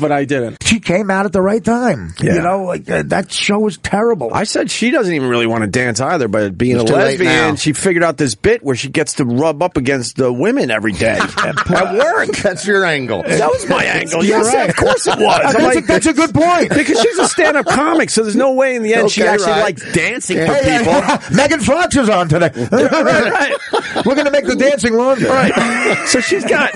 but 0.00 0.12
I 0.12 0.24
didn't. 0.24 0.62
she 0.64 0.80
came 0.80 1.10
out 1.10 1.26
at 1.26 1.32
the 1.32 1.42
right 1.42 1.62
time. 1.62 2.14
Yeah. 2.20 2.34
You 2.34 2.42
know, 2.42 2.64
like 2.64 2.88
uh, 2.90 3.02
that 3.06 3.30
show 3.32 3.58
was 3.58 3.78
terrible. 3.78 4.32
I 4.32 4.44
said 4.44 4.70
she 4.70 4.90
doesn't 4.90 5.12
even 5.12 5.28
really 5.28 5.46
want 5.46 5.62
to 5.62 5.68
dance 5.70 6.00
either, 6.00 6.28
but 6.28 6.56
being 6.56 6.76
It's 6.80 6.84
a 6.84 6.86
too 6.86 6.94
late 6.94 7.20
now. 7.20 7.24
lesbian, 7.26 7.56
she 7.56 7.72
figured 7.72 8.04
out 8.04 8.16
this 8.16 8.34
bit 8.34 8.62
where 8.62 8.76
she 8.76 8.88
gets 8.88 9.14
to 9.14 9.24
rub 9.24 9.62
up 9.62 9.76
against 9.76 10.16
the 10.16 10.32
women 10.32 10.70
every 10.70 10.92
day 10.92 11.18
at 11.70 11.94
work. 11.94 12.28
That's 12.36 12.66
your 12.66 12.84
angle. 12.84 13.22
That 13.22 13.50
was 13.50 13.68
my 13.68 13.84
angle. 13.84 14.24
You're 14.24 14.38
Yes, 14.42 14.54
right. 14.54 14.70
of 14.70 14.76
course 14.76 15.06
it 15.06 15.18
was. 15.18 15.40
that's, 15.42 15.56
I'm 15.56 15.78
a, 15.78 15.80
that's 15.82 16.06
a 16.06 16.12
good 16.12 16.32
point. 16.34 16.70
because 16.70 17.00
she's 17.00 17.18
a 17.18 17.28
stand-up 17.28 17.66
comic, 17.66 18.10
so 18.10 18.22
there's 18.22 18.36
no 18.36 18.52
way 18.52 18.74
in 18.76 18.82
the 18.82 18.94
end 18.94 19.10
she 19.10 19.22
actually 19.22 19.52
right. 19.52 19.62
likes 19.62 19.92
dancing 19.92 20.38
for 20.38 20.54
Hey, 20.54 20.78
people. 20.78 20.92
uh, 20.94 21.18
Megan 21.32 21.60
Fox 21.60 21.96
is 21.96 22.08
on 22.08 22.28
today. 22.28 22.50
We're 22.72 24.14
going 24.14 24.24
to 24.24 24.30
make 24.30 24.46
the 24.46 24.56
dancing 24.56 24.94
longer. 24.94 25.28
Right. 25.28 26.08
So 26.08 26.20
she's 26.20 26.44
got. 26.44 26.72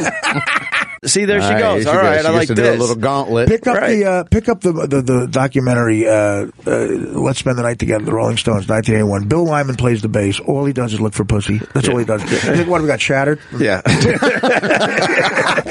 See, 1.06 1.25
there 1.25 1.41
she 1.41 1.49
Right, 1.49 1.58
goes. 1.61 1.85
here 1.85 1.93
All 1.93 1.99
right, 1.99 2.17
goes. 2.17 2.26
I 2.26 2.31
like 2.31 2.38
gets 2.41 2.49
to 2.49 2.55
do 2.56 2.62
this. 2.62 2.76
a 2.76 2.81
little 2.81 2.97
gauntlet. 2.97 3.49
Pick 3.49 3.67
up 3.67 3.76
Right. 3.76 3.97
the 3.99 4.05
uh, 4.05 4.25
pick 4.25 4.49
up 4.49 4.61
the 4.61 4.73
the, 4.73 5.03
the 5.03 5.26
documentary. 5.29 6.06
Uh, 6.08 6.47
uh, 6.67 6.87
Let's 7.26 7.38
spend 7.38 7.58
the 7.58 7.62
night 7.62 7.79
together. 7.79 8.05
The 8.05 8.12
Rolling 8.12 8.37
Stones, 8.37 8.69
1981. 8.69 9.29
Bill 9.29 9.44
Wyman 9.47 9.76
plays 9.76 10.03
the 10.03 10.08
bass. 10.08 10.38
All 10.41 10.64
he 10.64 10.73
does 10.73 10.93
is 10.93 11.00
look 11.00 11.14
for 11.14 11.25
pussy. 11.25 11.58
That's 11.75 11.88
all 11.88 11.97
he 11.99 12.05
does. 12.05 12.23
He's 12.23 12.44
like, 12.49 12.67
what 12.67 12.76
have 12.76 12.82
we 12.82 12.88
got? 12.88 13.00
Shattered. 13.00 13.41
yeah. 13.58 13.81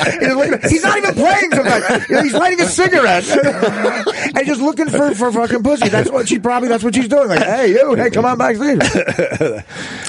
He's, 0.05 0.71
he's 0.71 0.83
not 0.83 0.97
even 0.97 1.13
playing. 1.15 1.51
Sometimes 1.51 2.09
You 2.09 2.15
know, 2.15 2.23
he's 2.23 2.33
lighting 2.33 2.61
a 2.61 2.65
cigarette 2.65 3.27
and 4.35 4.45
just 4.45 4.61
looking 4.61 4.87
for, 4.89 5.13
for 5.15 5.31
fucking 5.31 5.63
pussy. 5.63 5.89
That's 5.89 6.11
what 6.11 6.27
she 6.27 6.39
probably. 6.39 6.69
That's 6.69 6.83
what 6.83 6.93
she's 6.95 7.07
doing. 7.07 7.27
Like, 7.27 7.43
hey, 7.43 7.69
you, 7.71 7.95
hey, 7.95 8.09
come 8.09 8.25
on 8.25 8.37
backstage. 8.37 8.79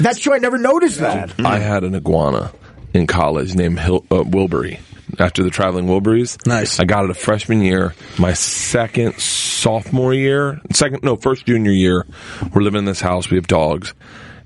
That's 0.00 0.18
true. 0.18 0.34
I 0.34 0.38
never 0.38 0.58
noticed 0.58 0.98
that. 1.00 1.32
I 1.44 1.58
had 1.58 1.84
an 1.84 1.94
iguana 1.94 2.52
in 2.94 3.06
college 3.06 3.54
named 3.54 3.80
Hil- 3.80 4.04
uh, 4.10 4.22
Wilbury. 4.22 4.78
After 5.18 5.42
the 5.42 5.50
traveling 5.50 5.86
Wilburys, 5.86 6.46
Nice. 6.46 6.78
I 6.78 6.84
got 6.84 7.04
it 7.04 7.10
a 7.10 7.14
freshman 7.14 7.62
year. 7.62 7.94
My 8.18 8.34
second 8.34 9.18
sophomore 9.18 10.12
year, 10.12 10.60
second 10.72 11.02
no, 11.02 11.16
first 11.16 11.46
junior 11.46 11.70
year, 11.72 12.06
we're 12.52 12.62
living 12.62 12.80
in 12.80 12.84
this 12.84 13.00
house. 13.00 13.30
We 13.30 13.36
have 13.36 13.46
dogs, 13.46 13.94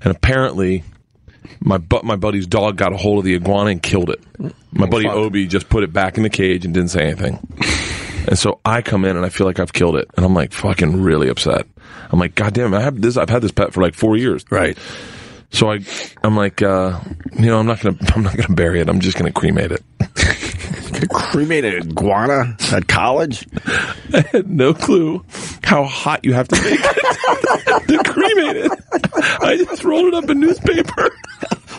and 0.01 0.15
apparently, 0.15 0.83
my 1.59 1.77
bu- 1.77 2.03
my 2.03 2.15
buddy's 2.15 2.47
dog 2.47 2.77
got 2.77 2.93
a 2.93 2.97
hold 2.97 3.19
of 3.19 3.25
the 3.25 3.35
iguana 3.35 3.71
and 3.71 3.83
killed 3.83 4.09
it. 4.09 4.21
My 4.71 4.85
buddy 4.87 5.07
Obi 5.07 5.47
just 5.47 5.67
put 5.67 5.83
it 5.83 5.91
back 5.91 6.15
in 6.17 6.23
the 6.23 6.29
cage 6.29 6.63
and 6.63 6.73
didn't 6.73 6.89
say 6.91 7.01
anything. 7.07 7.39
And 8.27 8.37
so 8.39 8.59
I 8.63 8.81
come 8.81 9.03
in 9.03 9.17
and 9.17 9.25
I 9.25 9.29
feel 9.29 9.47
like 9.47 9.59
I've 9.59 9.73
killed 9.73 9.97
it, 9.97 10.09
and 10.15 10.25
I'm 10.25 10.33
like 10.33 10.53
fucking 10.53 11.01
really 11.01 11.27
upset. 11.27 11.65
I'm 12.11 12.19
like, 12.19 12.35
God 12.35 12.53
damn, 12.53 12.73
it, 12.73 12.77
I 12.77 12.81
have 12.81 13.01
this. 13.01 13.17
I've 13.17 13.29
had 13.29 13.41
this 13.41 13.51
pet 13.51 13.73
for 13.73 13.81
like 13.81 13.93
four 13.95 14.15
years. 14.15 14.45
Right. 14.49 14.77
So 15.53 15.69
I, 15.69 15.79
I'm 16.23 16.37
like, 16.37 16.61
uh, 16.61 16.97
you 17.37 17.47
know, 17.47 17.59
I'm 17.59 17.65
not 17.65 17.81
gonna, 17.81 17.97
I'm 18.15 18.23
not 18.23 18.37
gonna 18.37 18.53
bury 18.55 18.79
it. 18.79 18.87
I'm 18.87 19.01
just 19.01 19.17
gonna 19.17 19.33
cremate 19.33 19.71
it. 19.71 19.83
Cremated 21.31 21.85
iguana 21.85 22.57
at 22.73 22.87
college. 22.89 23.47
I 24.13 24.21
had 24.31 24.49
no 24.49 24.73
clue 24.73 25.23
how 25.63 25.85
hot 25.85 26.25
you 26.25 26.33
have 26.33 26.49
to 26.49 26.61
make 26.61 26.79
it 26.83 27.87
to 27.87 28.03
cremate 28.11 28.57
it. 28.57 28.71
I 29.41 29.55
just 29.57 29.85
rolled 29.85 30.07
it 30.07 30.13
up 30.13 30.29
in 30.29 30.39
newspaper. 30.41 31.09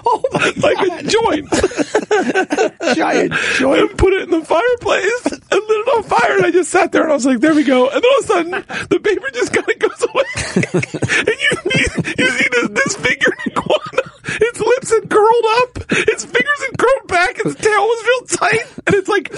Oh 0.04 0.21
like 0.56 0.78
a 0.78 1.02
joint. 1.04 1.49
Giant 2.97 3.32
And 3.32 3.99
put 3.99 4.12
it 4.14 4.23
in 4.23 4.30
the 4.30 4.44
fireplace 4.44 5.26
and 5.26 5.40
lit 5.50 5.52
it 5.52 5.97
on 5.97 6.02
fire. 6.02 6.37
And 6.38 6.47
I 6.47 6.50
just 6.50 6.71
sat 6.71 6.90
there 6.90 7.02
and 7.02 7.12
I 7.12 7.14
was 7.14 7.25
like, 7.25 7.38
there 7.38 7.54
we 7.54 7.62
go. 7.62 7.88
And 7.88 8.02
then 8.02 8.11
all 8.11 8.18
of 8.18 8.25
a 8.25 8.26
sudden, 8.26 8.50
the 8.88 8.99
paper 8.99 9.30
just 9.32 9.52
kind 9.52 9.68
of 9.68 9.78
goes 9.78 10.02
away. 10.02 10.25
and 10.56 11.28
you, 11.28 11.50
you, 11.73 11.87
you 12.18 12.30
see 12.30 12.49
this, 12.75 12.97
figure 12.97 13.32
iguana. 13.47 14.02
Its 14.25 14.61
lips 14.61 14.91
had 14.91 15.11
curled 15.11 15.45
up. 15.62 15.79
Its 15.91 16.25
fingers 16.25 16.61
had 16.67 16.79
curled 16.79 17.09
back. 17.09 17.38
Its 17.38 17.55
tail 17.57 17.83
was 17.83 18.05
real 18.07 18.26
tight. 18.38 18.67
And 18.87 18.95
it's 18.97 19.09
like, 19.09 19.31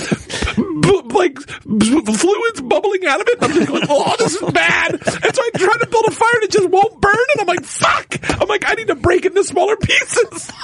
like 1.15 1.39
fluids 1.39 2.61
bubbling 2.61 3.07
out 3.07 3.21
of 3.21 3.29
it. 3.29 3.39
I'm 3.41 3.53
just 3.53 3.69
going, 3.69 3.85
oh, 3.89 4.15
this 4.19 4.35
is 4.35 4.53
bad. 4.53 4.93
And 4.93 5.03
so 5.03 5.43
I 5.43 5.51
tried 5.57 5.79
to 5.79 5.87
build 5.91 6.05
a 6.07 6.11
fire 6.11 6.31
and 6.35 6.45
it 6.45 6.51
just 6.51 6.69
won't 6.69 7.01
burn. 7.01 7.17
And 7.33 7.41
I'm 7.41 7.47
like, 7.47 7.65
fuck. 7.65 8.19
I'm 8.41 8.49
like, 8.49 8.65
I 8.67 8.75
need 8.75 8.89
to 8.89 8.95
break 8.95 9.25
it 9.25 9.33
into 9.33 9.45
smaller 9.45 9.77
pieces. 9.77 10.51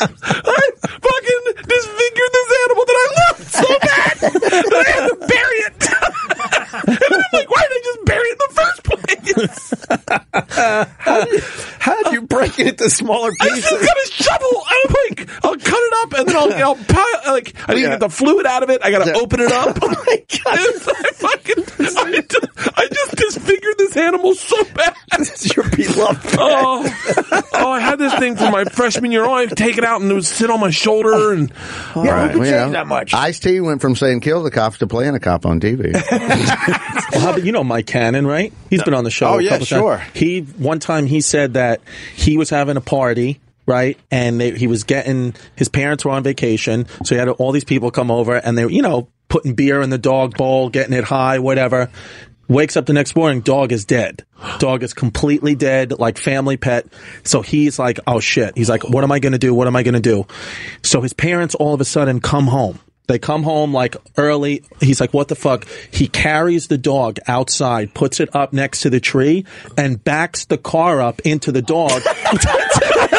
I 0.00 0.70
fucking 0.78 1.42
disfigured 1.66 2.32
this 2.32 2.50
animal 2.64 2.84
that 2.84 2.98
I 2.98 3.06
loved 3.18 3.42
so 3.48 3.68
bad 3.78 4.14
that 4.20 4.72
I 4.74 4.90
had 4.90 5.08
to 5.08 5.16
bury 5.26 5.58
it. 5.66 5.78
and 7.02 7.14
I'm 7.14 7.32
like, 7.32 7.50
why 7.50 7.62
did 7.62 7.72
I 7.72 7.80
just 7.84 8.04
bury 8.04 8.28
it 8.28 8.32
in 8.32 8.38
the 8.38 8.52
first 8.54 8.82
place? 8.84 9.74
How 11.80 12.02
did 12.02 12.12
you 12.12 12.22
break 12.22 12.58
it 12.58 12.68
into 12.68 12.90
smaller 12.90 13.30
pieces? 13.32 13.50
I 13.50 13.54
pieces? 13.54 13.64
still 13.66 13.80
got 13.80 13.96
a 13.96 14.10
shovel. 14.10 14.62
I'm 14.66 14.94
like, 15.08 15.44
I'll 15.44 15.56
cut 15.56 15.80
it 15.80 15.92
up 16.02 16.12
and 16.18 16.28
then 16.28 16.36
I'll, 16.36 16.52
I'll 16.68 16.76
pile, 16.76 17.32
like, 17.34 17.54
I 17.68 17.74
need 17.74 17.82
to 17.82 17.88
get 17.88 18.00
the 18.00 18.08
fluid 18.08 18.46
out 18.46 18.62
of 18.62 18.70
it. 18.70 18.80
I 18.82 18.90
got 18.90 19.04
to 19.04 19.12
open 19.14 19.40
it 19.40 19.52
up. 19.52 19.78
Oh 19.88 19.88
my 20.06 20.22
god! 20.44 20.58
I 20.58 21.10
fucking, 21.14 21.64
I 21.78 22.20
just, 22.28 22.78
I 22.78 22.88
just 22.88 23.16
disfigured 23.16 23.74
this 23.78 23.96
animal 23.96 24.34
so 24.34 24.62
bad. 24.74 24.94
It's 25.12 25.54
your 25.56 25.68
beloved 25.70 26.26
oh. 26.38 26.82
pet. 26.84 27.14
Oh, 27.32 27.42
oh! 27.54 27.70
I 27.70 27.80
had 27.80 27.98
this 27.98 28.14
thing 28.14 28.36
from 28.36 28.52
my 28.52 28.64
freshman 28.64 29.10
year. 29.12 29.24
Oh, 29.24 29.32
I 29.34 29.46
take 29.46 29.78
it 29.78 29.84
out 29.84 30.00
and 30.00 30.10
it 30.10 30.14
would 30.14 30.24
sit 30.24 30.50
on 30.50 30.60
my 30.60 30.70
shoulder, 30.70 31.32
and 31.32 31.50
Yeah, 31.96 32.02
Right, 32.10 32.22
who 32.22 32.28
could 32.28 32.38
well, 32.38 32.46
you 32.46 32.52
change 32.52 32.66
know, 32.66 32.70
that 32.72 32.86
much? 32.86 33.14
Ice 33.14 33.38
T 33.40 33.60
went 33.60 33.80
from 33.80 33.96
saying 33.96 34.20
kill 34.20 34.42
the 34.42 34.50
cops 34.50 34.78
to 34.78 34.86
playing 34.86 35.14
a 35.14 35.20
cop 35.20 35.46
on 35.46 35.60
TV. 35.60 35.92
Well, 35.92 37.20
how 37.22 37.30
about, 37.30 37.44
you 37.44 37.52
know 37.52 37.64
Mike 37.64 37.86
Cannon, 37.86 38.26
right? 38.26 38.52
He's 38.70 38.82
been 38.82 38.94
on 38.94 39.04
the 39.04 39.10
show. 39.10 39.28
Oh, 39.34 39.38
a 39.38 39.42
yeah, 39.42 39.50
couple 39.50 39.66
sure. 39.66 39.96
Times. 39.96 39.97
He 40.14 40.40
one 40.40 40.80
time 40.80 41.06
he 41.06 41.20
said 41.20 41.54
that 41.54 41.80
he 42.14 42.36
was 42.36 42.50
having 42.50 42.76
a 42.76 42.82
party. 42.82 43.40
Right, 43.66 43.98
and 44.10 44.40
they, 44.40 44.52
he 44.52 44.66
was 44.66 44.84
getting 44.84 45.34
his 45.54 45.68
parents 45.68 46.02
were 46.02 46.12
on 46.12 46.22
vacation, 46.22 46.86
so 47.04 47.14
he 47.14 47.18
had 47.18 47.28
all 47.28 47.52
these 47.52 47.64
people 47.64 47.90
come 47.90 48.10
over, 48.10 48.34
and 48.34 48.56
they, 48.56 48.66
you 48.66 48.80
know, 48.80 49.10
putting 49.28 49.52
beer 49.52 49.82
in 49.82 49.90
the 49.90 49.98
dog 49.98 50.38
bowl, 50.38 50.70
getting 50.70 50.94
it 50.94 51.04
high, 51.04 51.38
whatever. 51.38 51.90
Wakes 52.48 52.78
up 52.78 52.86
the 52.86 52.94
next 52.94 53.14
morning, 53.14 53.42
dog 53.42 53.72
is 53.72 53.84
dead. 53.84 54.24
Dog 54.58 54.82
is 54.82 54.94
completely 54.94 55.54
dead, 55.54 55.98
like 55.98 56.16
family 56.16 56.56
pet. 56.56 56.86
So 57.22 57.42
he's 57.42 57.78
like, 57.78 58.00
oh 58.06 58.20
shit. 58.20 58.56
He's 58.56 58.70
like, 58.70 58.88
what 58.88 59.04
am 59.04 59.12
I 59.12 59.18
going 59.18 59.32
to 59.34 59.38
do? 59.38 59.52
What 59.52 59.66
am 59.66 59.76
I 59.76 59.82
going 59.82 59.92
to 59.92 60.00
do? 60.00 60.26
So 60.82 61.02
his 61.02 61.12
parents 61.12 61.54
all 61.54 61.74
of 61.74 61.80
a 61.82 61.84
sudden 61.84 62.20
come 62.22 62.46
home. 62.46 62.78
They 63.08 63.18
come 63.18 63.42
home 63.42 63.72
like 63.72 63.96
early. 64.16 64.62
He's 64.80 65.00
like, 65.00 65.12
what 65.12 65.28
the 65.28 65.34
fuck? 65.34 65.66
He 65.90 66.08
carries 66.08 66.68
the 66.68 66.78
dog 66.78 67.18
outside, 67.26 67.94
puts 67.94 68.20
it 68.20 68.34
up 68.36 68.52
next 68.52 68.82
to 68.82 68.90
the 68.90 69.00
tree 69.00 69.46
and 69.76 70.02
backs 70.02 70.44
the 70.44 70.58
car 70.58 71.00
up 71.00 71.20
into 71.20 71.50
the 71.50 71.62
dog. 71.62 72.02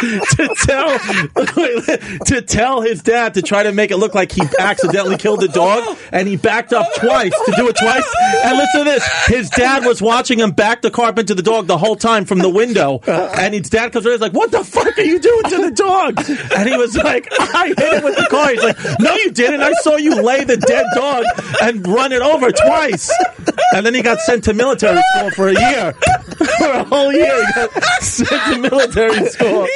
to 0.00 0.54
tell 0.64 0.98
to 2.26 2.42
tell 2.42 2.80
his 2.80 3.02
dad 3.02 3.34
to 3.34 3.42
try 3.42 3.62
to 3.62 3.72
make 3.72 3.90
it 3.90 3.96
look 3.96 4.14
like 4.14 4.32
he 4.32 4.42
accidentally 4.58 5.16
killed 5.16 5.40
the 5.40 5.48
dog, 5.48 5.96
and 6.12 6.28
he 6.28 6.36
backed 6.36 6.72
up 6.72 6.86
twice 6.96 7.32
to 7.46 7.52
do 7.56 7.68
it 7.68 7.76
twice. 7.76 8.04
And 8.44 8.58
listen 8.58 8.80
to 8.80 8.84
this: 8.84 9.26
his 9.26 9.50
dad 9.50 9.84
was 9.84 10.02
watching 10.02 10.38
him 10.40 10.52
back 10.52 10.82
the 10.82 10.90
car 10.90 11.12
into 11.16 11.34
the 11.34 11.42
dog 11.42 11.66
the 11.66 11.78
whole 11.78 11.96
time 11.96 12.24
from 12.24 12.38
the 12.38 12.48
window, 12.48 13.00
and 13.06 13.54
his 13.54 13.70
dad 13.70 13.92
comes 13.92 14.06
over, 14.06 14.14
and 14.14 14.22
he's 14.22 14.32
like, 14.32 14.32
"What 14.32 14.50
the 14.50 14.64
fuck 14.64 14.98
are 14.98 15.02
you 15.02 15.18
doing 15.18 15.44
to 15.44 15.56
the 15.62 15.70
dog?" 15.70 16.18
And 16.56 16.68
he 16.68 16.76
was 16.76 16.96
like, 16.96 17.28
"I 17.38 17.68
hit 17.68 17.78
it 17.78 18.04
with 18.04 18.16
the 18.16 18.26
car." 18.30 18.50
He's 18.50 18.62
like, 18.62 18.78
"No, 19.00 19.14
you 19.14 19.30
didn't. 19.30 19.62
I 19.62 19.72
saw 19.74 19.96
you 19.96 20.22
lay 20.22 20.44
the 20.44 20.56
dead 20.56 20.86
dog 20.94 21.24
and 21.62 21.86
run 21.86 22.12
it 22.12 22.22
over 22.22 22.50
twice." 22.52 23.10
And 23.74 23.84
then 23.84 23.94
he 23.94 24.02
got 24.02 24.20
sent 24.20 24.44
to 24.44 24.54
military 24.54 25.00
school 25.14 25.30
for 25.30 25.48
a 25.48 25.52
year, 25.52 25.92
for 26.58 26.70
a 26.70 26.84
whole 26.84 27.12
year. 27.12 27.46
He 27.46 27.52
got 27.52 27.82
sent 28.02 28.54
to 28.54 28.58
military 28.58 29.26
school 29.26 29.66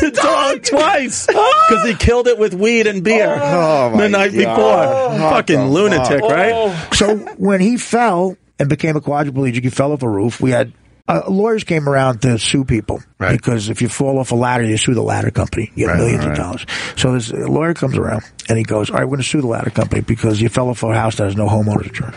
the 0.00 0.10
dog 0.22 0.62
twice 0.62 1.26
because 1.26 1.86
he 1.86 1.94
killed 1.94 2.26
it 2.28 2.38
with 2.38 2.54
weed 2.54 2.86
and 2.86 3.02
beer 3.02 3.28
Oh, 3.40 3.90
my 3.90 4.02
the 4.02 4.08
night 4.08 4.32
God. 4.34 5.10
before. 5.12 5.30
Fucking 5.30 5.58
the 5.58 5.66
lunatic, 5.66 6.20
right? 6.22 6.88
So 6.94 7.16
when 7.36 7.60
he 7.60 7.76
fell 7.76 8.36
and 8.58 8.68
became 8.68 8.96
a 8.96 9.00
quadriplegic, 9.00 9.62
he 9.64 9.70
fell 9.70 9.92
off 9.92 10.02
a 10.02 10.08
roof. 10.08 10.40
We 10.40 10.50
had 10.50 10.72
uh, 11.08 11.22
lawyers 11.28 11.64
came 11.64 11.88
around 11.88 12.22
to 12.22 12.38
sue 12.38 12.64
people 12.64 13.02
Right. 13.18 13.32
because 13.36 13.68
if 13.68 13.82
you 13.82 13.88
fall 13.88 14.18
off 14.20 14.30
a 14.30 14.36
ladder, 14.36 14.62
you 14.64 14.76
sue 14.76 14.94
the 14.94 15.02
ladder 15.02 15.32
company. 15.32 15.70
You 15.74 15.86
get 15.86 15.92
Right, 15.92 15.98
millions 15.98 16.24
right. 16.24 16.30
of 16.32 16.36
dollars. 16.38 16.66
So 16.96 17.12
this 17.12 17.32
lawyer 17.32 17.74
comes 17.74 17.98
around 17.98 18.22
and 18.48 18.56
he 18.56 18.62
goes, 18.64 18.88
"All 18.88 18.96
right, 18.96 19.04
we're 19.04 19.16
going 19.16 19.22
to 19.22 19.28
sue 19.28 19.40
the 19.40 19.48
ladder 19.48 19.70
company 19.70 20.00
because 20.02 20.40
you 20.40 20.48
fell 20.48 20.68
off 20.68 20.82
a 20.84 20.94
house 20.94 21.16
that 21.16 21.24
has 21.24 21.36
no 21.36 21.48
homeowners 21.48 21.88
insurance." 21.88 22.16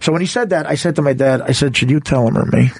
So 0.00 0.12
when 0.12 0.20
he 0.20 0.26
said 0.26 0.50
that, 0.50 0.66
I 0.68 0.74
said 0.74 0.96
to 0.96 1.02
my 1.02 1.12
dad, 1.12 1.40
I 1.40 1.52
said, 1.52 1.76
"Should 1.76 1.90
you 1.90 2.00
tell 2.00 2.26
him 2.26 2.36
or 2.36 2.44
me?" 2.46 2.70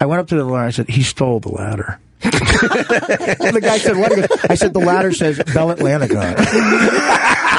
I 0.00 0.06
went 0.06 0.20
up 0.20 0.26
to 0.28 0.34
the 0.36 0.44
lawyer. 0.44 0.64
I 0.64 0.70
said, 0.70 0.88
"He 0.90 1.02
stole 1.04 1.38
the 1.40 1.50
ladder." 1.52 1.98
And 2.26 3.56
the 3.56 3.60
guy 3.62 3.78
said, 3.78 3.96
"What?" 3.96 4.14
Goes, 4.14 4.26
I 4.48 4.54
said, 4.54 4.72
"The 4.74 4.80
ladder 4.80 5.12
says 5.12 5.42
Bell 5.52 5.70
Atlantic 5.70 6.14
on 6.14 6.34
it." 6.36 7.56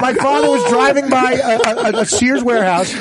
My 0.00 0.14
father 0.14 0.50
was 0.50 0.68
driving 0.70 1.08
by 1.08 1.32
a, 1.32 1.96
a, 1.96 2.00
a 2.00 2.06
Sears 2.06 2.42
warehouse 2.42 2.92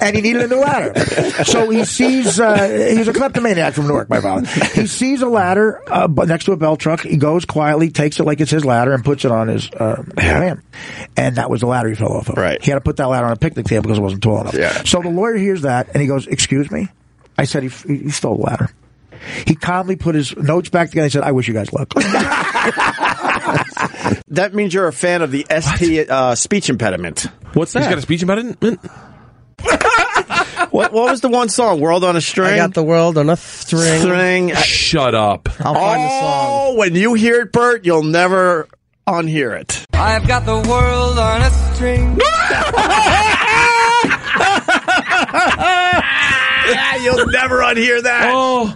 and 0.00 0.16
he 0.16 0.22
needed 0.22 0.42
a 0.42 0.48
new 0.48 0.60
ladder. 0.60 0.98
So 1.44 1.70
he 1.70 1.84
sees, 1.84 2.38
uh, 2.38 2.88
he 2.92 2.98
was 2.98 3.08
a 3.08 3.12
kleptomaniac 3.12 3.74
from 3.74 3.86
Newark, 3.86 4.08
by 4.08 4.20
my 4.20 4.22
father. 4.22 4.46
He 4.80 4.86
sees 4.86 5.22
a 5.22 5.28
ladder 5.28 5.82
uh, 5.90 6.08
next 6.26 6.44
to 6.44 6.52
a 6.52 6.56
bell 6.56 6.76
truck. 6.76 7.00
He 7.00 7.16
goes 7.16 7.44
quietly, 7.44 7.90
takes 7.90 8.20
it 8.20 8.24
like 8.24 8.40
it's 8.40 8.50
his 8.50 8.64
ladder, 8.64 8.92
and 8.92 9.04
puts 9.04 9.24
it 9.24 9.30
on 9.30 9.48
his 9.48 9.70
uh, 9.70 10.02
van. 10.14 10.62
And 11.16 11.36
that 11.36 11.50
was 11.50 11.60
the 11.60 11.66
ladder 11.66 11.88
he 11.88 11.94
fell 11.94 12.12
off 12.12 12.28
of. 12.28 12.36
Right. 12.36 12.62
He 12.62 12.70
had 12.70 12.76
to 12.76 12.82
put 12.82 12.96
that 12.96 13.06
ladder 13.08 13.26
on 13.26 13.32
a 13.32 13.36
picnic 13.36 13.66
table 13.66 13.82
because 13.82 13.98
it 13.98 14.02
wasn't 14.02 14.22
tall 14.22 14.40
enough. 14.40 14.54
Yeah. 14.54 14.82
So 14.84 15.00
the 15.02 15.10
lawyer 15.10 15.36
hears 15.36 15.62
that 15.62 15.88
and 15.92 16.00
he 16.00 16.08
goes, 16.08 16.26
Excuse 16.26 16.70
me? 16.70 16.88
I 17.38 17.44
said, 17.44 17.62
He, 17.62 17.68
he 17.86 18.10
stole 18.10 18.36
the 18.36 18.42
ladder. 18.42 18.70
He 19.46 19.54
calmly 19.54 19.96
put 19.96 20.14
his 20.14 20.36
notes 20.36 20.68
back 20.68 20.88
together 20.90 21.04
and 21.04 21.12
said, 21.12 21.22
I 21.22 21.32
wish 21.32 21.48
you 21.48 21.54
guys 21.54 21.72
luck. 21.72 21.92
That 24.28 24.54
means 24.54 24.72
you're 24.72 24.88
a 24.88 24.92
fan 24.92 25.20
of 25.20 25.30
the 25.30 25.44
ST 25.50 26.08
uh, 26.08 26.34
speech 26.34 26.70
impediment. 26.70 27.26
What's 27.52 27.74
He's 27.74 27.82
that? 27.82 27.90
got 27.90 27.98
a 27.98 28.02
speech 28.02 28.22
impediment. 28.22 28.80
What, 30.70 30.90
what 30.90 31.10
was 31.10 31.20
the 31.20 31.28
one 31.28 31.50
song? 31.50 31.80
World 31.80 32.02
on 32.02 32.16
a 32.16 32.20
String? 32.22 32.54
I 32.54 32.56
got 32.56 32.72
the 32.72 32.82
world 32.82 33.18
on 33.18 33.28
a 33.28 33.36
string. 33.36 34.00
string. 34.00 34.54
Shut 34.54 35.14
up. 35.14 35.50
I'll 35.60 35.74
find 35.74 36.02
the 36.02 36.08
song. 36.08 36.48
Oh, 36.50 36.74
when 36.76 36.94
you 36.94 37.12
hear 37.12 37.42
it, 37.42 37.52
Bert, 37.52 37.84
you'll 37.84 38.04
never 38.04 38.68
unhear 39.06 39.60
it. 39.60 39.84
I've 39.92 40.26
got 40.26 40.46
the 40.46 40.66
world 40.66 41.18
on 41.18 41.42
a 41.42 41.50
string. 41.74 42.18
Yeah, 46.64 46.96
you'll 47.02 47.26
never 47.26 47.58
unhear 47.58 48.02
that. 48.02 48.30
Oh, 48.32 48.74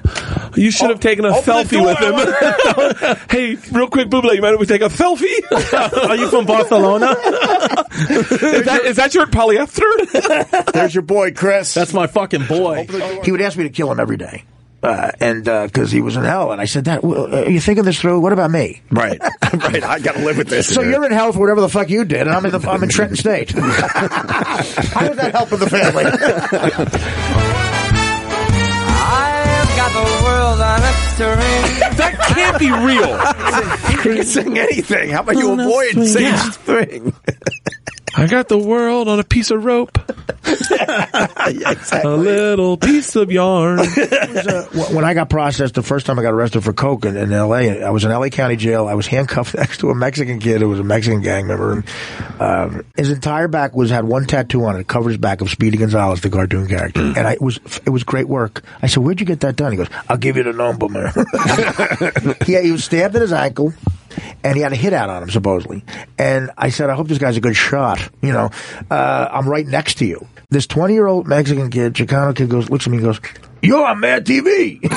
you 0.57 0.71
should 0.71 0.91
have 0.91 1.01
taken 1.01 1.25
a 1.25 1.29
open 1.29 1.43
selfie 1.43 1.85
with 1.85 1.99
him. 1.99 3.17
hey, 3.31 3.57
real 3.71 3.89
quick, 3.89 4.09
Bublé, 4.09 4.35
you 4.35 4.43
mind 4.43 4.55
if 4.55 4.61
we 4.61 4.67
take 4.67 4.83
a 4.83 4.89
selfie? 4.89 5.53
Are 6.09 6.17
you 6.17 6.29
from 6.29 6.47
Barcelona? 6.47 7.11
is, 7.11 8.65
that, 8.65 8.81
is 8.85 8.97
that 8.97 9.15
your 9.15 9.27
polyester? 9.27 10.65
There's 10.73 10.95
your 10.95 11.03
boy, 11.03 11.33
Chris. 11.33 11.75
That's 11.75 11.93
my 11.93 12.07
fucking 12.07 12.47
boy. 12.47 12.87
he 13.23 13.33
would 13.33 13.41
ask 13.41 13.57
me 13.57 13.65
to 13.65 13.71
kill 13.71 13.91
him 13.91 14.01
every 14.01 14.17
day. 14.17 14.45
Uh, 14.83 15.11
and 15.21 15.45
because 15.45 15.91
he 15.91 16.01
was 16.01 16.17
in 16.17 16.23
hell, 16.23 16.53
and 16.53 16.61
I 16.61 16.67
said, 16.67 16.85
"That 16.85 17.03
well, 17.03 17.35
uh, 17.35 17.45
are 17.45 17.51
you 17.51 17.61
thinking 17.61 17.85
this 17.85 17.99
through? 17.99 18.21
What 18.21 18.33
about 18.33 18.53
me?" 18.53 18.83
right. 18.91 19.19
right. 19.21 19.83
I 19.83 19.99
got 19.99 20.15
to 20.15 20.25
live 20.25 20.37
with 20.37 20.49
this. 20.49 20.73
So 20.73 20.83
you're 20.83 21.05
in 21.05 21.13
hell 21.13 21.33
for 21.33 21.41
whatever 21.41 21.61
the 21.61 21.69
fuck 21.69 21.89
you 21.89 22.05
did, 22.05 22.21
and 22.21 22.31
I'm 22.31 22.45
in 22.45 22.53
the 22.53 22.71
I'm 22.71 22.83
in 22.85 22.91
Trenton 22.91 23.17
State. 23.17 23.51
How 23.51 25.09
does 25.09 25.17
that 25.17 25.33
help 25.33 25.51
with 25.51 25.61
the 25.61 25.71
family? 25.71 26.05
I've 29.87 29.95
got 29.95 30.19
the 30.19 30.25
world 30.25 30.61
on 30.61 30.83
a 30.83 30.93
string. 31.15 31.37
that 31.97 32.19
can't 32.35 32.59
be 32.59 32.73
real. 32.73 33.13
you 33.93 33.99
can 34.17 34.25
sing 34.27 34.59
anything. 34.59 35.11
How 35.11 35.21
about 35.21 35.37
you 35.37 35.53
avoid 35.53 36.05
saying 36.09 36.27
Yeah. 36.27 36.51
string? 36.51 37.13
I 38.17 38.27
got 38.27 38.49
the 38.49 38.59
world 38.59 39.09
on 39.09 39.19
a 39.21 39.25
piece 39.25 39.51
of 39.51 39.65
rope. 39.65 39.99
A 40.47 42.09
little 42.09 42.77
piece 42.77 43.17
of 43.17 43.31
yarn. 43.31 43.79
Wh- 43.85 44.95
when 44.95 45.05
I 45.05 45.15
got 45.15 45.29
processed 45.29 45.75
the 45.75 45.83
first 45.83 46.07
time 46.07 46.19
I 46.19 46.23
got 46.23 46.33
arrested 46.33 46.63
for 46.63 46.73
coke 46.73 47.05
in, 47.05 47.17
in 47.17 47.33
L.A., 47.33 47.83
I 47.83 47.91
was 47.91 48.05
in 48.05 48.11
L.A. 48.11 48.31
County 48.31 48.57
Jail. 48.57 48.87
I 48.87 48.95
was 48.95 49.07
handcuffed 49.17 49.55
next 49.57 49.79
to 49.79 49.91
a 49.91 49.95
Mexican 49.95 50.39
kid 50.39 50.61
who 50.61 50.69
was 50.69 50.81
a 50.81 50.85
Mexican 50.85 51.21
gang 51.21 51.47
member. 51.47 51.73
And, 51.73 51.85
um, 52.41 52.85
his 52.97 53.11
entire 53.11 53.49
back 53.49 53.75
was 53.75 53.91
had 53.91 54.05
one 54.05 54.25
tattoo 54.27 54.65
on 54.65 54.77
it, 54.77 54.87
covered 54.87 55.11
his 55.11 55.19
back 55.19 55.41
of 55.41 55.51
Speedy 55.51 55.77
Gonzalez, 55.79 56.21
the 56.21 56.31
cartoon 56.31 56.69
character. 56.69 57.01
And 57.01 57.19
I 57.27 57.33
it 57.33 57.43
was 57.43 57.59
it 57.85 57.91
was 57.91 58.05
great 58.05 58.29
work. 58.29 58.63
I 58.83 58.87
said, 58.87 59.03
"Where'd 59.03 59.21
you 59.21 59.27
get 59.27 59.41
that 59.41 59.57
done?" 59.57 59.73
He 59.73 59.79
goes, 59.79 59.89
"I'll 60.09 60.17
give 60.17 60.37
you 60.37 60.43
the 60.45 60.53
number, 60.53 60.89
man." 60.89 61.13
he, 62.47 62.61
he 62.61 62.73
was 62.73 62.85
stabbed 62.85 63.15
in 63.15 63.23
his 63.23 63.33
ankle. 63.33 63.75
And 64.45 64.57
he 64.57 64.63
had 64.63 64.73
a 64.73 64.77
hit 64.77 64.93
out 64.93 65.11
on 65.11 65.23
him, 65.23 65.31
supposedly. 65.31 65.85
And 66.19 66.51
I 66.57 66.71
said, 66.71 66.91
I 66.91 66.95
hope 66.95 67.09
this 67.09 67.19
guy's 67.19 67.37
a 67.37 67.41
good 67.41 67.57
shot. 67.57 68.09
You 68.23 68.33
know, 68.33 68.51
uh, 68.91 69.29
I'm 69.31 69.49
right 69.49 69.67
next 69.67 69.99
to 69.99 70.07
you. 70.07 70.27
This 70.49 70.67
20 70.67 70.95
year 70.95 71.07
old 71.07 71.27
Mexican 71.27 71.71
kid, 71.71 71.95
Chicano 71.95 72.35
kid, 72.35 72.49
goes, 72.49 72.71
looks 72.71 72.87
at 72.87 72.91
me 72.91 72.99
and 72.99 73.07
goes, 73.07 73.21
You're 73.63 73.85
on 73.85 73.99
Mad 73.99 74.25
TV. 74.25 74.79
and 74.83 74.93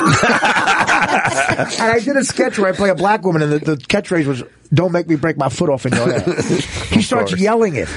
I 1.80 1.98
did 1.98 2.16
a 2.16 2.24
sketch 2.24 2.56
where 2.56 2.72
I 2.72 2.76
play 2.76 2.90
a 2.90 2.94
black 2.94 3.24
woman, 3.24 3.42
and 3.42 3.52
the, 3.52 3.58
the 3.58 3.76
catchphrase 3.76 4.26
was, 4.26 4.44
Don't 4.72 4.92
make 4.92 5.08
me 5.08 5.16
break 5.16 5.36
my 5.36 5.48
foot 5.48 5.68
off 5.68 5.86
in 5.86 5.92
your 5.92 6.12
head. 6.12 6.44
he 6.90 7.02
starts 7.02 7.36
yelling 7.36 7.74
it. 7.74 7.88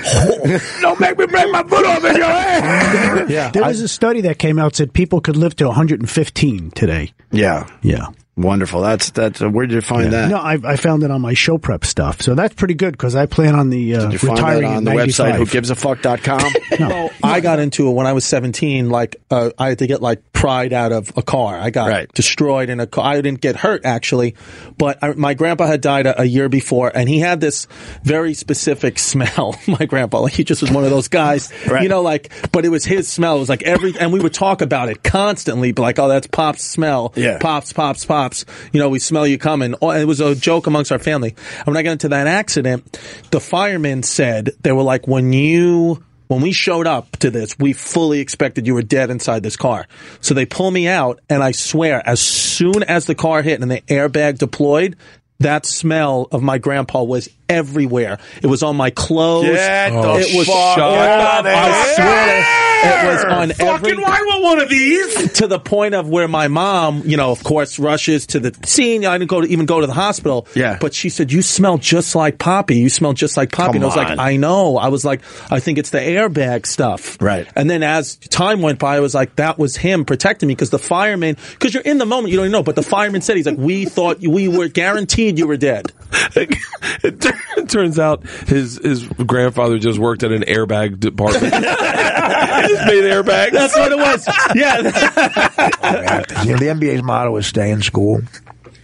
Don't 0.81 0.99
make 0.99 1.15
me 1.15 1.27
break 1.27 1.51
my 1.51 1.61
foot 1.61 1.85
off 1.85 2.03
in 2.03 2.15
your 2.15 2.25
head. 2.25 3.29
Yeah. 3.29 3.51
There 3.51 3.63
was 3.63 3.81
a 3.81 3.87
study 3.87 4.21
that 4.21 4.39
came 4.39 4.57
out 4.57 4.75
said 4.75 4.91
people 4.91 5.21
could 5.21 5.37
live 5.37 5.55
to 5.57 5.67
115 5.67 6.71
today. 6.71 7.13
Yeah. 7.31 7.69
Yeah. 7.83 8.07
Wonderful. 8.35 8.81
That's 8.81 9.11
that's. 9.11 9.41
Uh, 9.43 9.49
where 9.49 9.67
did 9.67 9.75
you 9.75 9.81
find 9.81 10.11
that? 10.11 10.29
No, 10.29 10.37
I, 10.37 10.57
I 10.63 10.75
found 10.75 11.03
it 11.03 11.11
on 11.11 11.21
my 11.21 11.35
show 11.35 11.59
prep 11.59 11.85
stuff, 11.85 12.21
so 12.21 12.33
that's 12.33 12.55
pretty 12.55 12.73
good 12.73 12.93
because 12.93 13.15
I 13.15 13.27
plan 13.27 13.53
on 13.53 13.69
the 13.69 13.95
uh, 13.95 14.01
Did 14.09 14.13
you 14.13 14.19
find 14.19 14.39
retiring 14.39 14.61
that 14.63 14.67
on 14.71 14.77
in 14.79 14.83
the 14.85 14.91
website 14.91 15.37
95. 15.37 15.49
whogivesAfuck.com? 15.49 16.53
No, 16.79 17.11
I 17.21 17.39
got 17.39 17.59
into 17.59 17.87
it 17.87 17.91
when 17.91 18.07
I 18.07 18.13
was 18.13 18.25
17. 18.25 18.89
Like, 18.89 19.17
uh, 19.29 19.51
I 19.59 19.69
had 19.69 19.79
to 19.79 19.87
get 19.87 20.01
like 20.01 20.32
pride 20.43 20.73
out 20.73 20.91
of 20.91 21.09
a 21.15 21.21
car. 21.21 21.57
I 21.57 21.69
got 21.69 21.87
Right. 21.87 22.11
destroyed 22.13 22.69
in 22.69 22.81
a 22.81 22.85
car. 22.87 23.05
I 23.05 23.21
didn't 23.21 23.39
get 23.39 23.55
hurt 23.55 23.85
actually, 23.85 24.35
but 24.77 24.97
I, 25.01 25.13
my 25.13 25.35
grandpa 25.35 25.67
had 25.67 25.79
died 25.79 26.05
a, 26.05 26.21
a 26.23 26.25
year 26.25 26.49
before, 26.49 26.91
and 26.93 27.07
he 27.07 27.19
had 27.19 27.39
this 27.39 27.65
very 28.03 28.33
specific 28.33 28.99
smell. 29.11 29.55
my 29.67 29.85
grandpa, 29.85 30.19
like 30.19 30.33
he 30.33 30.43
just 30.43 30.61
was 30.61 30.69
one 30.69 30.83
of 30.83 30.89
those 30.89 31.07
guys, 31.07 31.49
Right. 31.69 31.83
you 31.83 31.87
know, 31.89 32.01
like. 32.01 32.29
But 32.51 32.65
it 32.65 32.69
was 32.69 32.83
his 32.83 33.07
smell. 33.07 33.37
It 33.37 33.39
was 33.39 33.47
like 33.47 33.63
every, 33.63 33.97
and 33.97 34.11
we 34.11 34.19
would 34.19 34.33
talk 34.33 34.61
about 34.61 34.89
it 34.89 35.01
constantly. 35.01 35.71
But 35.71 35.83
like, 35.83 35.97
oh, 35.99 36.09
that's 36.09 36.27
Pop's 36.27 36.63
smell. 36.65 37.13
Yeah. 37.15 37.37
Pops, 37.39 37.71
pops, 37.71 38.03
pops. 38.05 38.43
You 38.73 38.79
know, 38.81 38.89
we 38.89 38.99
smell 38.99 39.25
you 39.25 39.37
coming. 39.37 39.75
Oh, 39.81 39.91
It 39.91 40.03
was 40.05 40.19
a 40.19 40.35
joke 40.35 40.67
amongst 40.67 40.91
our 40.91 40.99
family. 40.99 41.35
And 41.59 41.67
when 41.67 41.77
I 41.77 41.83
got 41.83 41.91
into 41.93 42.09
that 42.09 42.27
accident, 42.27 42.99
the 43.31 43.39
firemen 43.39 44.03
said 44.03 44.51
they 44.61 44.73
were 44.73 44.83
like, 44.83 45.07
when 45.07 45.31
you 45.31 46.03
when 46.27 46.41
we 46.41 46.51
showed 46.51 46.87
up 46.87 47.11
to 47.17 47.29
this, 47.29 47.57
we 47.59 47.73
fully 47.73 48.19
expected 48.19 48.67
you 48.67 48.73
were 48.73 48.81
dead 48.81 49.09
inside 49.09 49.43
this 49.43 49.57
car. 49.57 49.87
So 50.21 50.33
they 50.33 50.45
pull 50.45 50.71
me 50.71 50.87
out, 50.87 51.19
and 51.29 51.43
I 51.43 51.51
swear, 51.51 52.01
as 52.07 52.19
soon 52.19 52.83
as 52.83 53.05
the 53.05 53.15
car 53.15 53.41
hit 53.41 53.61
and 53.61 53.69
the 53.69 53.81
airbag 53.81 54.37
deployed, 54.37 54.95
that 55.39 55.65
smell 55.65 56.27
of 56.31 56.41
my 56.41 56.57
grandpa 56.57 57.03
was 57.03 57.29
everywhere. 57.49 58.19
It 58.41 58.47
was 58.47 58.63
on 58.63 58.75
my 58.75 58.89
clothes. 58.89 59.45
The 59.45 60.25
it 60.29 60.37
was 60.37 60.47
fuck 60.47 60.77
up. 60.77 61.45
I 61.45 61.93
swear 61.95 62.59
it 62.85 63.13
was 63.13 63.23
on 63.23 63.51
every 63.65 63.91
Fucking, 63.91 64.03
I 64.05 64.21
want 64.27 64.43
one 64.43 64.59
of 64.61 64.69
these. 64.69 65.33
to 65.33 65.47
the 65.47 65.59
point 65.59 65.93
of 65.95 66.09
where 66.09 66.27
my 66.27 66.49
mom, 66.49 67.03
you 67.05 67.15
know, 67.15 67.31
of 67.31 67.41
course, 67.43 67.79
rushes 67.79 68.27
to 68.27 68.39
the 68.41 68.53
scene. 68.65 69.05
I 69.05 69.17
didn't 69.17 69.29
go 69.29 69.39
to 69.41 69.47
even 69.47 69.65
go 69.65 69.79
to 69.79 69.87
the 69.87 69.93
hospital. 69.93 70.47
Yeah. 70.53 70.77
But 70.81 70.93
she 70.93 71.09
said, 71.09 71.31
"You 71.31 71.41
smell 71.41 71.77
just 71.77 72.13
like 72.15 72.39
Poppy. 72.39 72.77
You 72.79 72.89
smell 72.89 73.13
just 73.13 73.37
like 73.37 73.51
Poppy." 73.53 73.77
And 73.77 73.83
I 73.83 73.87
was 73.87 73.97
on. 73.97 74.03
like, 74.05 74.19
"I 74.19 74.35
know." 74.35 74.77
I 74.77 74.89
was 74.89 75.05
like, 75.05 75.21
"I 75.49 75.59
think 75.61 75.77
it's 75.77 75.91
the 75.91 75.99
airbag 75.99 76.65
stuff." 76.65 77.17
Right. 77.21 77.47
And 77.55 77.69
then 77.69 77.83
as 77.83 78.17
time 78.17 78.61
went 78.61 78.79
by, 78.79 78.97
I 78.97 78.99
was 78.99 79.15
like, 79.15 79.35
"That 79.37 79.57
was 79.57 79.77
him 79.77 80.03
protecting 80.03 80.47
me 80.47 80.53
because 80.55 80.69
the 80.71 80.79
fireman, 80.79 81.37
because 81.51 81.73
you're 81.73 81.83
in 81.83 81.99
the 81.99 82.05
moment, 82.05 82.31
you 82.31 82.37
don't 82.37 82.45
even 82.47 82.51
know." 82.51 82.63
But 82.63 82.75
the 82.75 82.83
fireman 82.83 83.21
said, 83.21 83.37
"He's 83.37 83.45
like, 83.45 83.57
we 83.57 83.85
thought 83.85 84.21
you- 84.21 84.29
we 84.31 84.47
were 84.49 84.67
guaranteed 84.67 85.37
you 85.39 85.47
were 85.47 85.57
dead." 85.57 85.91
It, 86.35 87.21
tur- 87.21 87.41
it 87.57 87.69
turns 87.69 87.99
out 87.99 88.27
his 88.47 88.77
his 88.77 89.03
grandfather 89.07 89.79
just 89.79 89.99
worked 89.99 90.23
at 90.23 90.31
an 90.31 90.43
airbag 90.43 90.99
department. 90.99 91.53
he 91.53 91.59
just 91.59 92.85
made 92.87 93.03
airbags. 93.03 93.51
That's 93.51 93.75
what 93.75 93.91
it 93.91 93.97
was. 93.97 94.27
Yeah. 94.55 94.77
you 96.43 96.51
know, 96.51 96.57
the 96.57 96.67
NBA's 96.67 97.03
motto 97.03 97.35
is 97.37 97.47
stay 97.47 97.71
in 97.71 97.81
school. 97.81 98.21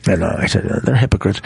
And 0.07 0.24
uh, 0.24 0.38
I 0.39 0.45
said, 0.48 0.65
uh, 0.65 0.79
they're 0.79 0.95
hypocrites. 0.95 1.41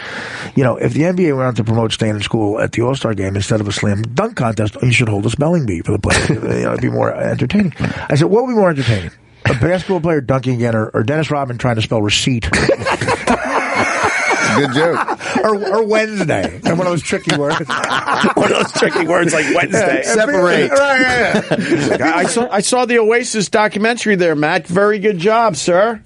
You 0.54 0.62
know, 0.62 0.76
if 0.76 0.94
the 0.94 1.02
NBA 1.02 1.36
went 1.36 1.48
on 1.48 1.54
to 1.56 1.64
promote 1.64 1.92
staying 1.92 2.14
in 2.14 2.22
school 2.22 2.60
at 2.60 2.72
the 2.72 2.82
All 2.82 2.94
Star 2.94 3.12
game 3.12 3.36
instead 3.36 3.60
of 3.60 3.68
a 3.68 3.72
slam 3.72 4.02
dunk 4.02 4.36
contest, 4.36 4.76
you 4.80 4.92
should 4.92 5.08
hold 5.08 5.26
a 5.26 5.30
spelling 5.30 5.66
bee 5.66 5.82
for 5.82 5.92
the 5.92 5.98
players. 5.98 6.28
you 6.28 6.36
know, 6.36 6.72
it'd 6.72 6.80
be 6.80 6.88
more 6.88 7.12
entertaining. 7.12 7.74
I 7.78 8.14
said, 8.14 8.26
what 8.26 8.44
would 8.44 8.52
be 8.52 8.56
more 8.56 8.70
entertaining? 8.70 9.10
A 9.46 9.54
basketball 9.54 10.00
player 10.00 10.20
dunking 10.22 10.54
again 10.54 10.74
or, 10.74 10.88
or 10.88 11.02
Dennis 11.02 11.30
Rodman 11.30 11.58
trying 11.58 11.76
to 11.76 11.82
spell 11.82 12.00
receipt? 12.00 12.48
Good 14.56 14.72
joke. 14.72 15.36
or, 15.44 15.76
or 15.76 15.86
Wednesday. 15.86 16.60
And 16.64 16.78
one 16.78 16.86
of 16.86 16.92
those 16.92 17.02
tricky 17.02 17.36
words. 17.36 17.68
One 18.34 18.52
of 18.52 18.58
those 18.58 18.72
tricky 18.72 19.06
words 19.06 19.32
like 19.32 19.54
Wednesday. 19.54 20.02
Separate. 20.02 20.70
Right, 20.70 20.70
yeah, 20.70 21.96
yeah. 21.98 22.16
I 22.16 22.24
saw 22.24 22.48
I 22.50 22.60
saw 22.60 22.84
the 22.84 22.98
Oasis 22.98 23.48
documentary 23.48 24.16
there, 24.16 24.34
Matt. 24.34 24.66
Very 24.66 24.98
good 24.98 25.18
job, 25.18 25.56
sir. 25.56 26.02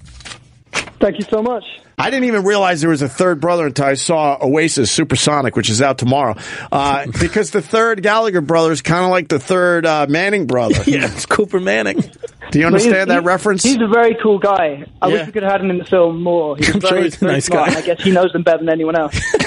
Thank 0.99 1.17
you 1.17 1.25
so 1.29 1.41
much. 1.41 1.63
I 1.99 2.09
didn't 2.09 2.25
even 2.25 2.45
realize 2.45 2.79
there 2.79 2.89
was 2.89 3.01
a 3.01 3.09
third 3.09 3.41
brother 3.41 3.65
until 3.65 3.85
I 3.85 3.95
saw 3.95 4.37
Oasis 4.41 4.89
Supersonic, 4.89 5.57
which 5.57 5.69
is 5.69 5.81
out 5.81 5.97
tomorrow. 5.97 6.35
Uh, 6.71 7.05
because 7.19 7.51
the 7.51 7.61
third 7.61 8.01
Gallagher 8.01 8.39
brother 8.39 8.71
is 8.71 8.81
kind 8.81 9.03
of 9.03 9.11
like 9.11 9.27
the 9.27 9.39
third 9.39 9.85
uh, 9.85 10.05
Manning 10.07 10.47
brother. 10.47 10.81
yeah, 10.87 11.11
it's 11.11 11.25
Cooper 11.25 11.59
Manning. 11.59 12.09
Do 12.51 12.59
you 12.59 12.65
But 12.65 12.73
he's- 12.73 12.85
understand 12.87 13.09
that 13.11 13.23
reference? 13.23 13.63
He's 13.63 13.77
a 13.81 13.87
very 13.87 14.15
cool 14.21 14.39
guy. 14.39 14.85
I 15.01 15.07
Yeah. 15.07 15.13
wish 15.13 15.25
we 15.27 15.31
could 15.33 15.43
have 15.43 15.51
had 15.53 15.61
him 15.61 15.69
in 15.69 15.77
the 15.77 15.85
film 15.85 16.21
more. 16.23 16.57
He's 16.57 16.69
I'm 16.73 16.81
sure 16.81 17.01
he's 17.01 17.15
a 17.15 17.19
very 17.19 17.33
nice 17.33 17.45
smart, 17.45 17.69
guy. 17.71 17.77
I 17.79 17.81
guess 17.81 18.01
he 18.03 18.11
knows 18.11 18.31
them 18.33 18.43
better 18.43 18.57
than 18.59 18.69
anyone 18.69 18.95
else. 18.97 19.15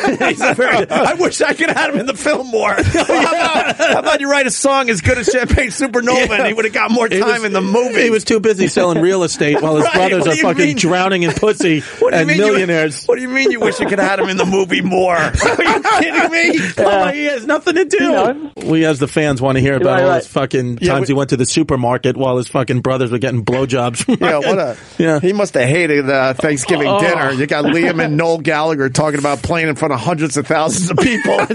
Very- 0.57 0.87
I 0.91 1.15
wish 1.15 1.41
I 1.43 1.53
could 1.55 1.69
have 1.69 1.77
had 1.77 1.91
him 1.95 2.01
in 2.01 2.07
the 2.07 2.15
film 2.15 2.47
more. 2.49 2.73
how, 2.83 3.03
about, 3.03 3.77
how 3.77 3.99
about 3.99 4.21
you 4.21 4.31
write 4.31 4.47
a 4.47 4.51
song 4.51 4.91
as 4.91 5.01
good 5.01 5.19
as 5.19 5.27
Champagne 5.27 5.69
Supernova 5.69 6.31
and 6.39 6.47
he 6.47 6.53
would 6.53 6.65
have 6.65 6.75
got 6.75 6.91
more 6.91 7.09
time 7.09 7.21
was- 7.27 7.45
in 7.45 7.53
the 7.53 7.61
movie? 7.61 8.03
He 8.03 8.11
was 8.11 8.25
too 8.25 8.41
busy 8.41 8.69
selling 8.69 9.01
real 9.01 9.23
estate 9.25 9.61
while 9.61 9.77
his 9.77 9.85
Right, 9.85 9.95
brothers 10.11 10.27
are 10.27 10.37
fucking 10.37 10.65
mean? 10.65 10.77
drowning 10.77 11.23
in 11.25 11.33
pussy 11.33 11.81
What 11.99 12.15
and 12.15 12.27
mean 12.29 12.39
you- 12.39 12.45
millionaires. 12.47 13.05
what 13.07 13.17
do 13.17 13.23
you 13.23 13.29
mean 13.29 13.51
you 13.51 13.61
wish 13.61 13.81
you 13.81 13.87
could 13.87 13.99
have 13.99 14.09
had 14.09 14.21
him 14.21 14.29
in 14.29 14.37
the 14.37 14.47
movie 14.47 14.81
more? 14.83 15.15
Are 15.17 15.33
you 15.33 15.83
kidding 16.01 16.31
me? 16.31 16.61
Oh, 16.79 17.09
he 17.09 17.25
has 17.25 17.47
nothing 17.47 17.75
to 17.75 17.85
do. 17.85 17.99
know. 18.01 18.51
We, 18.65 18.85
as 18.85 18.99
the 18.99 19.09
fans, 19.09 19.41
want 19.43 19.57
to 19.57 19.61
hear 19.63 19.77
about 19.77 19.87
Right, 19.95 20.03
all 20.03 20.09
right. 20.11 20.17
his 20.17 20.27
fucking 20.27 20.79
Yeah, 20.81 20.93
times 20.95 21.03
we- 21.03 21.07
he 21.09 21.13
went 21.15 21.31
to 21.31 21.37
the 21.37 21.47
supermarket 21.47 22.17
while 22.17 22.37
his 22.39 22.49
fucking 22.49 22.81
brothers 22.93 23.11
were 23.11 23.19
getting 23.19 23.43
blowjobs. 23.43 24.05
from 24.05 24.19
Yeah, 24.21 24.37
what 24.39 24.59
a 24.59 24.77
yeah. 24.99 25.19
He 25.19 25.33
must 25.33 25.55
have 25.55 25.67
hated 25.67 26.11
uh, 26.11 26.35
Thanksgiving 26.35 26.89
Oh. 26.89 27.01
dinner. 27.01 27.33
You 27.33 27.47
got 27.47 27.65
Liam 27.65 28.05
and 28.05 28.19
Noel 28.19 28.37
Gallagher 28.39 28.91
talking 28.91 29.19
about 29.19 29.43
playing 29.43 29.69
in 29.69 29.77
front 29.77 29.95
of 29.95 30.01
hundreds 30.01 30.37
of 30.37 30.47
thousands 30.47 30.91
of 30.91 30.99
people, 30.99 31.39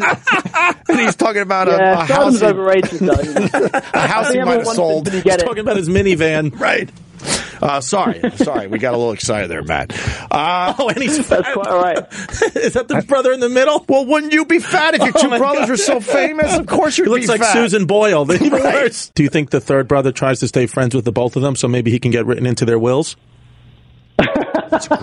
and 0.89 0.99
he's 0.99 1.15
talking 1.15 1.43
about 1.43 1.67
a, 1.67 1.91
a 1.93 1.95
house. 2.05 2.37
Stone's 2.37 2.39
He, 2.41 2.45
overrated 2.47 2.99
though. 2.99 3.69
a 3.93 4.07
house 4.07 4.31
he 4.31 4.39
might 4.39 4.59
have 4.59 4.67
sold. 4.67 5.07
him 5.09 5.13
to 5.13 5.21
get 5.21 5.41
it. 5.41 5.45
Talking 5.45 5.59
about 5.59 5.77
his 5.77 5.89
minivan. 5.89 6.59
Right. 6.59 6.89
Uh, 7.61 7.81
sorry, 7.81 8.21
sorry, 8.35 8.67
we 8.67 8.77
got 8.79 8.93
a 8.93 8.97
little 8.97 9.13
excited 9.13 9.49
there, 9.49 9.63
Matt. 9.63 9.93
Uh, 10.31 10.73
Oh, 10.79 10.89
and 10.89 10.97
he's 11.01 11.27
That's 11.27 11.51
quite 11.53 11.67
all 11.67 11.81
right. 11.81 11.97
Is 12.55 12.73
that 12.73 12.87
the 12.87 13.01
brother 13.07 13.31
in 13.31 13.39
the 13.39 13.49
middle? 13.49 13.83
well, 13.89 14.05
wouldn't 14.05 14.31
you 14.33 14.45
be 14.45 14.59
fat 14.59 14.93
if 14.95 15.01
your 15.01 15.11
Oh 15.15 15.21
two 15.21 15.29
my 15.29 15.37
brothers 15.37 15.61
God. 15.61 15.69
were 15.69 15.77
so 15.77 15.99
famous? 15.99 16.53
Of 16.55 16.67
course, 16.67 16.97
you'd 16.97 17.05
He 17.05 17.09
looks 17.11 17.27
like 17.27 17.41
fat. 17.41 17.53
Susan 17.53 17.85
Boyle. 17.85 18.25
The 18.25 18.37
Right. 18.51 19.11
Do 19.15 19.23
you 19.23 19.29
think 19.29 19.49
the 19.49 19.59
third 19.61 19.87
brother 19.87 20.11
tries 20.11 20.39
to 20.41 20.47
stay 20.47 20.67
friends 20.67 20.93
with 20.95 21.05
the 21.05 21.11
both 21.11 21.35
of 21.35 21.41
them 21.41 21.55
so 21.55 21.67
maybe 21.67 21.89
he 21.91 21.99
can 21.99 22.11
get 22.11 22.25
written 22.25 22.45
into 22.45 22.65
their 22.65 22.77
wills? 22.79 23.15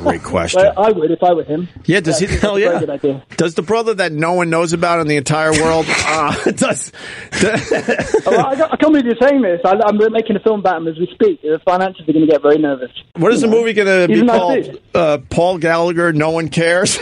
Great 0.02 0.22
question. 0.24 0.62
Well, 0.62 0.72
I 0.76 0.90
would 0.92 1.10
if 1.10 1.22
I 1.22 1.32
were 1.32 1.44
him. 1.44 1.68
Yeah, 1.84 2.00
does 2.00 2.18
he? 2.18 2.26
That's 2.26 2.40
Hell 2.42 2.58
yeah. 2.58 2.80
Does 3.36 3.54
the 3.54 3.62
brother 3.62 3.94
that 3.94 4.12
no 4.12 4.32
one 4.34 4.50
knows 4.50 4.72
about 4.72 5.00
in 5.00 5.06
the 5.06 5.16
entire 5.16 5.52
world? 5.52 5.86
Uh, 6.06 6.32
does? 6.52 6.92
Oh, 7.42 8.22
well, 8.26 8.46
I, 8.46 8.52
I 8.52 8.76
can't 8.76 8.80
believe 8.92 9.04
you're 9.06 9.16
saying 9.20 9.42
this. 9.42 9.60
I, 9.64 9.72
I'm 9.84 9.96
making 10.12 10.36
a 10.36 10.40
film 10.40 10.60
about 10.60 10.76
him 10.76 10.86
as 10.88 10.96
we 10.98 11.06
speak. 11.12 11.42
The 11.42 11.60
financiers 11.64 12.08
are 12.08 12.12
going 12.12 12.24
to 12.26 12.30
get 12.30 12.40
very 12.42 12.58
nervous. 12.58 12.90
what 13.16 13.32
is 13.32 13.40
the 13.40 13.48
movie 13.48 13.72
going 13.72 14.08
to 14.08 14.14
be 14.14 14.24
called? 14.26 14.80
Uh, 14.94 15.18
Paul 15.30 15.58
Gallagher. 15.58 16.12
No 16.12 16.30
one 16.30 16.48
cares. 16.50 16.98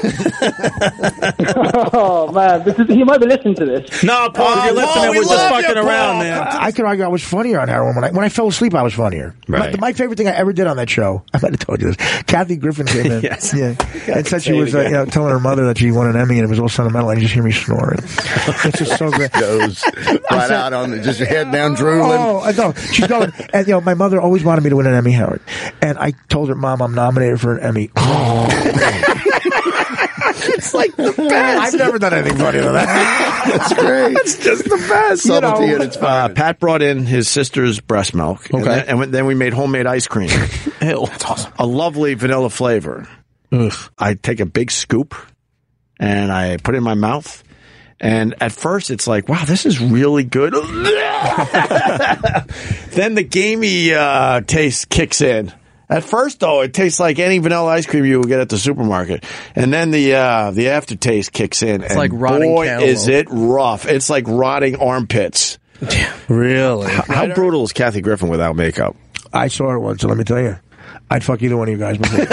Oh 1.94 2.30
man, 2.32 2.64
this 2.64 2.78
is, 2.78 2.86
he 2.88 3.04
might 3.04 3.20
be 3.20 3.26
listening 3.26 3.54
to 3.56 3.64
this. 3.66 4.02
No, 4.02 4.30
Paul, 4.30 4.58
if 4.58 4.64
you're 4.64 4.72
Oh, 4.72 4.74
listening, 4.74 4.94
Paul, 4.94 5.10
we 5.10 5.18
we're 5.18 5.24
just 5.24 5.48
fucking 5.48 5.76
you, 5.76 5.82
around, 5.88 6.18
man. 6.20 6.40
I 6.48 6.72
could 6.72 6.84
argue 6.84 7.04
I 7.04 7.08
was 7.08 7.22
funnier 7.22 7.60
on 7.60 7.68
heroin 7.68 7.94
when 7.94 8.04
I 8.04 8.10
when 8.10 8.24
I 8.24 8.28
fell 8.28 8.48
asleep. 8.48 8.74
I 8.74 8.82
was 8.82 8.94
funnier. 8.94 9.34
Right. 9.48 9.72
My, 9.78 9.88
my 9.88 9.92
favorite 9.92 10.16
thing 10.16 10.28
I 10.28 10.32
ever 10.32 10.52
did 10.52 10.66
on 10.66 10.76
that 10.76 10.88
show. 10.90 11.22
I 11.34 11.38
might 11.42 11.52
have 11.52 11.60
told 11.60 11.80
you 11.82 11.92
this. 11.92 12.22
Kathy 12.24 12.51
Griffin 12.56 12.86
came 12.86 13.06
in. 13.06 13.22
Yes. 13.22 13.54
Yeah. 13.54 13.76
And 14.08 14.26
said 14.26 14.42
she 14.42 14.52
was 14.52 14.74
uh, 14.74 14.80
you 14.80 14.90
know 14.90 15.04
telling 15.04 15.30
her 15.30 15.38
mother 15.38 15.66
that 15.66 15.78
she 15.78 15.92
won 15.92 16.08
an 16.08 16.16
Emmy 16.16 16.38
and 16.38 16.44
it 16.44 16.50
was 16.50 16.58
all 16.58 16.68
sentimental. 16.68 17.10
And 17.10 17.20
you 17.20 17.26
just 17.26 17.34
hear 17.34 17.42
me 17.42 17.52
snoring. 17.52 17.98
it's 18.02 18.78
just 18.78 18.98
so 18.98 19.10
great. 19.10 19.30
Goes 19.32 19.84
right 20.30 20.50
out 20.50 20.72
on 20.72 20.90
the, 20.90 21.00
just 21.00 21.20
your 21.20 21.28
head 21.28 21.52
down 21.52 21.74
drooling. 21.74 22.18
Oh, 22.18 22.40
I 22.40 22.52
know. 22.52 22.72
She's 22.74 23.06
going, 23.06 23.32
and 23.52 23.66
you 23.66 23.74
know, 23.74 23.80
my 23.80 23.94
mother 23.94 24.20
always 24.20 24.42
wanted 24.42 24.64
me 24.64 24.70
to 24.70 24.76
win 24.76 24.86
an 24.86 24.94
Emmy, 24.94 25.12
Howard. 25.12 25.40
And 25.80 25.98
I 25.98 26.12
told 26.28 26.48
her, 26.48 26.54
Mom, 26.54 26.82
I'm 26.82 26.94
nominated 26.94 27.40
for 27.40 27.56
an 27.56 27.62
Emmy. 27.62 27.90
it's 30.54 30.74
like 30.74 30.94
the 30.96 31.12
best. 31.16 31.74
I've 31.74 31.78
never 31.78 31.98
done 31.98 32.14
anything 32.14 32.38
funnier 32.38 32.62
than 32.62 32.74
that. 32.74 33.44
That's 33.56 33.74
great. 33.74 34.16
It's 34.18 34.38
just 34.38 34.64
the 34.64 34.76
best. 34.88 35.22
Subtlety 35.22 35.66
know, 35.68 35.74
at 35.76 35.80
its 35.82 35.96
Uh. 35.96 36.28
Pat 36.30 36.58
brought 36.58 36.82
in 36.82 37.04
his 37.06 37.28
sister's 37.28 37.80
breast 37.80 38.14
milk. 38.14 38.50
And 38.50 38.64
then, 38.64 39.02
and 39.02 39.14
then 39.14 39.26
we 39.26 39.34
made 39.34 39.52
homemade 39.52 39.86
ice 39.86 40.06
cream. 40.06 40.30
Ew. 40.82 41.06
That's 41.06 41.24
awesome. 41.24 41.52
a 41.58 41.66
lovely 41.66 42.14
vanilla 42.14 42.50
flavor. 42.50 43.08
I 43.98 44.14
take 44.14 44.40
a 44.40 44.46
big 44.46 44.70
scoop 44.70 45.14
and 46.00 46.32
I 46.32 46.56
put 46.56 46.74
it 46.74 46.78
in 46.78 46.84
my 46.84 46.94
mouth. 46.94 47.44
And 48.00 48.34
at 48.40 48.52
first 48.52 48.90
it's 48.90 49.06
like, 49.06 49.28
wow, 49.28 49.44
this 49.44 49.66
is 49.66 49.80
really 49.80 50.24
good. 50.24 50.54
then 52.92 53.14
the 53.14 53.26
gamey 53.28 53.92
uh, 53.94 54.40
taste 54.40 54.88
kicks 54.88 55.20
in. 55.20 55.52
At 55.92 56.04
first, 56.04 56.40
though, 56.40 56.62
it 56.62 56.72
tastes 56.72 56.98
like 56.98 57.18
any 57.18 57.38
vanilla 57.38 57.70
ice 57.70 57.84
cream 57.86 58.06
you 58.06 58.18
would 58.18 58.28
get 58.28 58.40
at 58.40 58.48
the 58.48 58.56
supermarket, 58.56 59.24
and 59.54 59.70
then 59.72 59.90
the 59.90 60.14
uh, 60.14 60.50
the 60.50 60.70
aftertaste 60.70 61.32
kicks 61.32 61.62
in. 61.62 61.82
It's 61.82 61.94
like 61.94 62.12
rotting 62.14 62.54
boy, 62.54 62.64
cantaloupe. 62.66 62.90
is 62.90 63.08
it 63.08 63.26
rough! 63.30 63.84
It's 63.86 64.08
like 64.08 64.26
rotting 64.26 64.76
armpits. 64.76 65.58
Really? 66.28 66.90
How 66.90 67.26
brutal 67.34 67.64
is 67.64 67.72
Kathy 67.74 68.00
Griffin 68.00 68.28
without 68.28 68.56
makeup? 68.56 68.96
I 69.34 69.48
saw 69.48 69.68
her 69.68 69.78
once, 69.78 70.00
so 70.00 70.08
let 70.08 70.16
me 70.16 70.24
tell 70.24 70.40
you. 70.40 70.58
I'd 71.10 71.22
fuck 71.22 71.42
either 71.42 71.56
one 71.58 71.68
of 71.68 71.72
you 71.72 71.78
guys 71.78 71.98
before. 71.98 72.26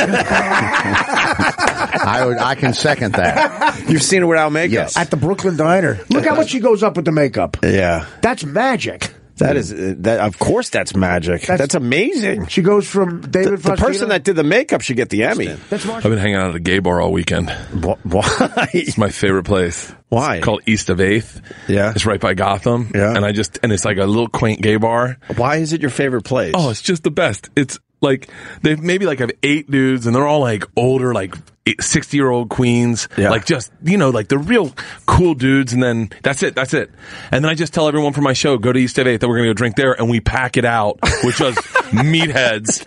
I 0.82 2.24
would, 2.26 2.38
I 2.38 2.56
can 2.56 2.74
second 2.74 3.14
that. 3.14 3.90
You've 3.90 4.04
seen 4.04 4.22
her 4.22 4.28
without 4.28 4.52
makeup. 4.52 4.72
Yes. 4.74 4.98
At 4.98 5.12
the 5.12 5.18
Brooklyn 5.18 5.58
Diner. 5.58 6.00
Look 6.10 6.26
how 6.26 6.36
much 6.36 6.50
she 6.50 6.60
goes 6.60 6.82
up 6.84 6.96
with 6.96 7.06
the 7.06 7.12
makeup. 7.12 7.58
Yeah. 7.64 8.06
That's 8.22 8.46
magic. 8.46 9.12
That 9.40 9.58
is 9.58 9.74
uh, 9.74 9.96
that. 10.00 10.20
Of 10.22 10.38
course, 10.40 10.70
that's 10.70 10.96
magic. 10.96 11.42
That's, 11.42 11.60
That's- 11.60 11.76
amazing. 11.76 12.48
She 12.48 12.62
goes 12.62 12.88
from 12.88 13.22
David 13.22 13.60
The 13.60 13.72
Faustino- 13.72 13.78
person 13.78 14.10
that 14.10 14.24
did 14.24 14.36
the 14.36 14.44
makeup 14.44 14.82
should 14.82 14.98
get 14.98 15.10
the 15.10 15.24
Emmy. 15.24 15.48
That's 15.70 15.86
I've 15.88 16.04
been 16.04 16.18
hanging 16.18 16.36
out 16.36 16.50
at 16.50 16.56
a 16.56 16.60
gay 16.60 16.80
bar 16.80 17.02
all 17.02 17.12
weekend. 17.12 17.50
Why? 17.50 18.70
It's 18.74 18.98
my 18.98 19.10
favorite 19.10 19.44
place. 19.46 19.92
Why? 20.10 20.38
It's 20.38 20.46
called 20.46 20.62
East 20.66 20.90
of 20.90 21.00
Eighth. 21.02 21.42
Yeah. 21.68 21.92
It's 21.92 22.06
right 22.06 22.20
by 22.20 22.34
Gotham. 22.34 22.92
Yeah. 22.94 23.16
And 23.16 23.26
I 23.26 23.32
just 23.32 23.60
and 23.64 23.72
it's 23.72 23.86
like 23.86 23.98
a 23.98 24.06
little 24.06 24.28
quaint 24.30 24.62
gay 24.62 24.78
bar. 24.78 25.18
Why 25.36 25.58
is 25.58 25.74
it 25.74 25.82
your 25.82 25.92
favorite 25.92 26.24
place? 26.24 26.54
Oh, 26.56 26.70
it's 26.70 26.82
just 26.82 27.04
the 27.04 27.12
best. 27.12 27.50
It's 27.56 27.80
like 28.02 28.30
they've 28.62 28.80
maybe 28.82 29.06
like 29.06 29.20
have 29.20 29.32
eight 29.44 29.70
dudes 29.70 30.06
and 30.08 30.16
they're 30.16 30.26
all 30.28 30.40
like 30.40 30.64
older, 30.76 31.14
like 31.14 31.36
sixty 31.80 32.18
year 32.18 32.30
old 32.30 32.50
queens. 32.50 33.08
Yeah. 33.18 33.30
Like 33.30 33.46
just 33.46 33.72
you 33.84 33.98
know, 33.98 34.10
like 34.10 34.28
the 34.28 34.38
real 34.38 34.74
cool 35.06 35.34
dudes. 35.34 35.74
And 35.74 35.82
then 35.84 36.10
that's 36.24 36.44
it. 36.44 36.56
That's 36.56 36.74
it. 36.74 36.92
And 37.32 37.44
then 37.44 37.52
I 37.52 37.56
just 37.56 37.74
tell 37.74 37.88
everyone 37.88 38.14
from 38.14 38.24
my 38.24 38.34
show, 38.34 38.58
go 38.58 38.72
to 38.74 38.80
East 38.80 38.98
of 38.98 39.08
Eighth, 39.08 39.22
that 39.22 39.28
we're 39.30 39.38
gonna 39.38 39.50
go 39.50 39.54
drink 39.54 39.76
there, 39.76 39.94
and 39.94 40.10
we 40.10 40.20
pack 40.20 40.58
it 40.58 40.66
out, 40.66 41.00
which 41.24 41.40
was 41.40 41.56
meatheads. 42.04 42.86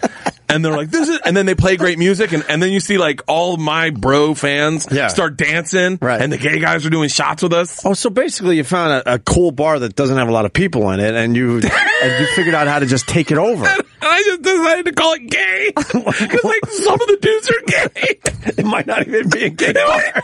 And 0.48 0.62
they're 0.62 0.76
like, 0.76 0.90
this 0.90 1.08
is, 1.08 1.18
and 1.24 1.34
then 1.34 1.46
they 1.46 1.54
play 1.54 1.78
great 1.78 1.98
music, 1.98 2.32
and, 2.32 2.44
and 2.46 2.62
then 2.62 2.72
you 2.72 2.80
see 2.80 2.98
like 2.98 3.22
all 3.26 3.56
my 3.56 3.88
bro 3.88 4.34
fans 4.34 4.86
Yeah. 4.90 5.08
start 5.08 5.38
dancing, 5.38 5.96
Right. 6.02 6.20
and 6.20 6.30
the 6.30 6.36
gay 6.36 6.58
guys 6.58 6.84
are 6.84 6.90
doing 6.90 7.08
shots 7.08 7.42
with 7.42 7.54
us. 7.54 7.80
Oh, 7.86 7.94
so 7.94 8.10
basically, 8.10 8.58
you 8.58 8.64
found 8.64 8.92
a, 9.06 9.14
a 9.14 9.18
cool 9.18 9.50
bar 9.50 9.78
that 9.78 9.96
doesn't 9.96 10.16
have 10.18 10.28
a 10.28 10.32
lot 10.32 10.44
of 10.44 10.52
people 10.52 10.90
in 10.90 11.00
it, 11.00 11.14
and 11.14 11.34
you 11.34 11.54
and 11.54 12.20
you 12.20 12.26
figured 12.34 12.54
out 12.54 12.66
how 12.66 12.80
to 12.80 12.86
just 12.86 13.08
take 13.08 13.30
it 13.30 13.38
over. 13.38 13.64
I 14.02 14.22
just 14.24 14.42
decided 14.42 14.86
to 14.86 14.92
call 14.92 15.14
it 15.14 15.30
gay 15.30 15.72
because 15.76 15.94
like 16.44 16.66
some 16.66 16.94
of 16.94 17.06
the 17.06 17.18
dudes 17.20 17.50
are 17.50 17.62
gay. 17.66 18.18
it 18.58 18.66
might 18.66 18.86
not 18.86 19.06
even 19.06 19.28
be 19.28 19.44
a 19.44 19.50
gay 19.50 19.72
bar. 19.72 20.22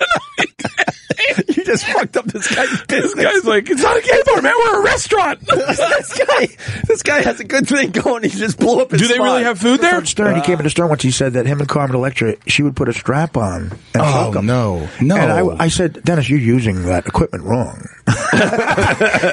Just 3.03 3.17
fucked 3.17 3.25
up 3.27 3.35
this 3.43 3.43
guy's 3.43 3.43
This 3.43 3.43
business. 3.43 3.43
guy's 3.43 3.45
like, 3.45 3.71
it's 3.71 3.83
not 3.83 3.97
a 3.97 4.01
gay 4.03 4.23
bar, 4.27 4.43
man. 4.43 4.55
We're 4.59 4.81
a 4.81 4.85
restaurant. 4.85 5.41
this 5.47 6.19
guy, 6.27 6.49
this 6.87 7.03
guy 7.03 7.21
has 7.23 7.41
a 7.41 7.45
good 7.45 7.67
thing 7.69 7.91
going. 7.91 8.23
He 8.25 8.31
just 8.31 8.59
blew 8.59 8.81
up 8.81 8.91
his 8.91 9.01
Do 9.03 9.09
they 9.09 9.19
really 9.19 9.43
have 9.45 9.59
food 9.59 9.81
there? 9.81 9.95
From 9.95 10.07
Stern, 10.07 10.37
he 10.37 10.43
came 10.43 10.59
into 10.59 10.71
Stern 10.71 10.89
once. 10.89 11.03
He 11.03 11.11
said 11.11 11.35
that 11.35 11.47
him 11.47 11.61
and 11.61 11.69
Carmen 11.69 11.97
Electra, 11.97 12.35
she 12.47 12.63
would 12.63 12.77
put 12.77 12.89
a 12.89 12.93
strap 12.93 13.37
on. 13.37 13.63
And 13.95 14.03
Oh, 14.03 14.27
fuck 14.33 14.37
'em. 14.37 14.47
no. 14.47 14.89
No. 15.01 15.17
And 15.17 15.33
I, 15.33 15.65
I 15.65 15.69
said, 15.69 16.03
Dennis, 16.05 16.29
you're 16.29 16.39
using 16.39 16.85
that 16.87 17.07
equipment 17.07 17.45
wrong. 17.45 17.87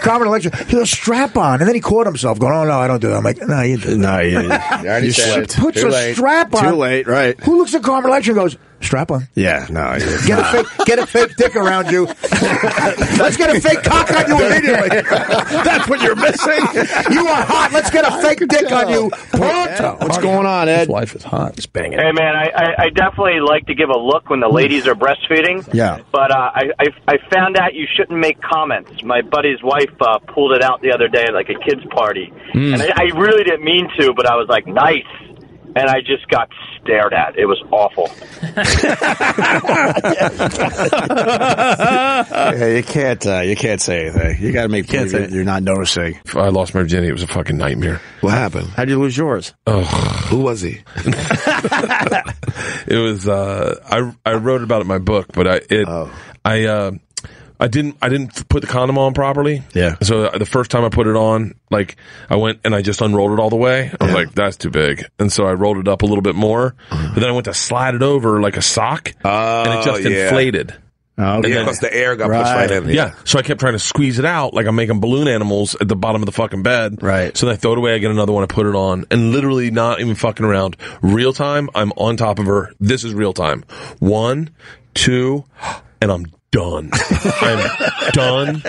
Carmen 0.02 0.28
Electra, 0.28 0.56
he 0.66 0.74
goes 0.74 0.92
strap 0.92 1.38
on, 1.38 1.60
and 1.62 1.68
then 1.68 1.76
he 1.76 1.82
caught 1.82 2.06
himself 2.06 2.40
going, 2.40 2.54
"Oh 2.54 2.66
no, 2.66 2.80
I 2.80 2.88
don't 2.88 3.00
do 3.02 3.08
that." 3.10 3.18
I'm 3.18 3.24
like, 3.24 3.38
"No, 3.42 3.62
you 3.62 3.78
do." 3.78 3.98
No, 3.98 4.20
you, 4.20 4.42
you 4.42 4.50
already 4.50 5.12
said. 5.12 5.50
Puts 5.50 5.82
Too 5.82 5.88
a 5.88 5.90
late. 5.90 6.16
strap 6.16 6.54
on. 6.54 6.64
Too 6.72 6.76
late, 6.76 7.08
right? 7.08 7.40
Who 7.44 7.58
looks 7.58 7.74
at 7.74 7.84
Carmen 7.84 8.10
Electra 8.10 8.34
and 8.34 8.40
goes, 8.42 8.58
"Strap 8.86 9.12
on"? 9.12 9.28
Yeah, 9.36 9.66
no. 9.70 9.94
you- 9.96 10.26
Get 10.28 10.40
a 10.40 10.44
fake, 10.46 10.68
get 10.86 11.00
a 11.00 11.06
fake 11.06 11.36
dick 11.38 11.56
around 11.56 11.92
you. 11.92 12.06
Let's 12.06 13.38
get 13.38 13.56
a 13.56 13.60
fake 13.60 13.84
cock 13.84 14.10
on 14.12 14.28
you 14.28 14.46
immediately. 14.46 14.90
That's 14.90 15.88
what 15.90 16.02
you're 16.02 16.16
missing. 16.16 16.64
You 17.12 17.28
are 17.28 17.44
hot. 17.44 17.72
Let's 17.74 17.90
get 17.90 18.06
a 18.06 18.12
fake 18.22 18.48
dick 18.48 18.72
on 18.72 18.90
you 18.90 19.10
pronto. 19.32 19.98
What's 20.00 20.18
going 20.20 20.46
on, 20.46 20.68
Ed? 20.70 20.80
His 20.80 20.88
Ed? 20.88 20.92
wife 20.92 21.16
is 21.16 21.24
hot. 21.24 21.56
He's 21.56 21.66
banging. 21.66 22.00
Hey 22.00 22.12
man, 22.12 22.36
I, 22.36 22.50
I, 22.56 22.84
I 22.86 22.90
definitely 22.90 23.40
like 23.42 23.66
to 23.68 23.76
give 23.76 23.90
a 23.90 23.98
look 23.98 24.30
when 24.30 24.40
the 24.40 24.50
ladies 24.50 24.88
are 24.88 24.96
breastfeeding. 24.96 25.68
Yeah. 25.74 26.00
But 26.12 26.32
uh, 26.32 26.52
I, 26.54 26.62
I 26.80 26.86
I 27.08 27.18
found 27.34 27.58
out 27.58 27.74
you 27.74 27.88
shouldn't 27.96 28.20
make 28.20 28.42
comments. 28.42 29.04
My 29.04 29.22
buddy's 29.22 29.62
wife 29.64 29.92
uh, 30.02 30.20
pulled 30.20 30.54
it 30.54 30.62
out 30.64 30.82
the 30.82 30.92
other 30.94 31.08
day 31.08 31.24
at 31.28 31.34
like 31.34 31.50
a 31.50 31.56
kids 31.60 31.82
party, 31.92 32.32
and 32.54 32.82
I, 32.82 32.90
I 32.96 33.04
really 33.18 33.44
didn't 33.44 33.64
mean 33.64 33.90
to, 34.00 34.14
but 34.14 34.26
I 34.30 34.36
was 34.36 34.48
like, 34.50 34.68
nice, 34.68 35.04
and 35.76 35.90
I 35.90 36.00
just 36.02 36.28
got 36.30 36.50
stared 36.82 37.14
at. 37.14 37.38
It 37.38 37.46
was 37.46 37.62
awful. 37.72 38.10
Yeah, 41.36 42.68
you 42.68 42.84
can't. 42.84 43.26
Uh, 43.26 43.42
you 43.42 43.56
can't 43.56 43.82
say 43.82 44.08
anything. 44.08 44.42
You 44.42 44.52
got 44.52 44.64
to 44.64 44.70
make 44.70 44.88
Can't 44.88 45.10
believe 45.10 45.12
say 45.12 45.20
you're, 45.30 45.38
you're 45.38 45.46
not 45.46 45.64
noticing. 45.64 46.20
I 46.34 46.50
lost 46.50 46.74
my 46.74 46.82
virginity. 46.82 47.10
It 47.10 47.14
was 47.14 47.24
a 47.24 47.28
fucking 47.28 47.58
nightmare. 47.58 48.02
What 48.22 48.34
happened? 48.34 48.68
How'd 48.70 48.90
you 48.90 49.00
lose 49.00 49.18
yours? 49.18 49.54
Who 49.68 50.40
was 50.40 50.62
he? 50.62 50.82
It 52.88 52.98
was 52.98 53.28
uh 53.28 53.80
I 53.90 54.14
I 54.30 54.36
wrote 54.36 54.62
about 54.62 54.78
it 54.78 54.82
in 54.82 54.88
my 54.88 55.00
book, 55.00 55.28
but 55.34 55.48
I 55.48 55.62
it 55.70 55.88
I 56.46 56.66
uh 56.66 56.92
I 57.66 57.68
didn't 57.68 57.98
I 58.00 58.10
didn't 58.10 58.48
put 58.48 58.62
the 58.62 58.68
condom 58.68 59.00
on 59.00 59.16
properly. 59.16 59.64
Yeah. 59.74 59.96
So 60.04 60.26
uh, 60.26 60.38
the 60.38 60.46
first 60.46 60.70
time 60.70 60.84
I 60.86 60.90
put 60.90 61.08
it 61.08 61.16
on, 61.16 61.56
like 61.72 61.96
I 62.30 62.36
went 62.36 62.60
and 62.64 62.76
I 62.76 62.84
just 62.84 63.02
unrolled 63.02 63.32
it 63.32 63.40
all 63.42 63.50
the 63.50 63.56
way. 63.56 63.92
I 64.00 64.06
was 64.06 64.14
like, 64.14 64.34
that's 64.34 64.56
too 64.58 64.70
big, 64.70 65.04
and 65.18 65.32
so 65.32 65.46
I 65.48 65.54
rolled 65.54 65.78
it 65.80 65.88
up 65.88 66.04
a 66.04 66.06
little 66.06 66.22
bit 66.22 66.36
more. 66.36 66.76
Uh-huh. 66.92 67.12
But 67.16 67.20
then 67.22 67.30
I 67.30 67.32
went 67.32 67.46
to 67.46 67.54
slide 67.56 67.96
it 67.96 68.04
over 68.04 68.40
like 68.40 68.56
a 68.56 68.62
sock, 68.62 69.12
and 69.24 69.80
it 69.80 69.84
just 69.84 70.06
Oh, 70.06 70.10
yeah. 70.10 70.26
inflated. 70.26 70.76
Oh, 71.18 71.36
And 71.38 71.46
yeah. 71.48 71.60
Because 71.62 71.80
the 71.80 71.92
air 71.92 72.16
got 72.18 72.28
pushed 72.28 72.54
right 72.54 72.70
in. 72.70 72.90
Yeah. 72.90 73.16
So 73.24 73.40
I 73.40 73.42
kept 73.42 73.62
trying 73.62 73.72
to 73.74 73.80
squeeze 73.80 74.20
it 74.20 74.26
out 74.26 74.54
like 74.54 74.68
I'm 74.68 74.76
making 74.76 75.00
balloon 75.00 75.30
animals 75.30 75.74
at 75.80 75.88
the 75.88 75.96
bottom 75.96 76.22
of 76.22 76.26
the 76.26 76.34
fucking 76.34 76.62
bed. 76.62 77.02
Right. 77.02 77.36
So 77.38 77.46
then 77.46 77.54
I 77.54 77.56
throw 77.58 77.72
it 77.72 77.78
away. 77.78 77.96
I 77.96 78.00
get 78.00 78.12
another 78.12 78.34
one. 78.34 78.44
I 78.44 78.48
put 78.48 78.66
it 78.68 78.76
on 78.76 79.06
and 79.10 79.32
literally 79.32 79.72
not 79.72 80.02
even 80.02 80.14
fucking 80.16 80.46
around. 80.46 80.76
Real 81.02 81.32
time. 81.32 81.70
I'm 81.74 81.94
on 81.96 82.18
top 82.18 82.38
of 82.38 82.46
her. 82.48 82.74
This 82.82 83.06
is 83.06 83.14
real 83.14 83.32
time. 83.32 83.64
One, 84.00 84.50
two, 84.94 85.46
and 86.02 86.12
I'm 86.12 86.26
done. 86.56 86.90
I'm 87.42 88.12
done. 88.12 88.62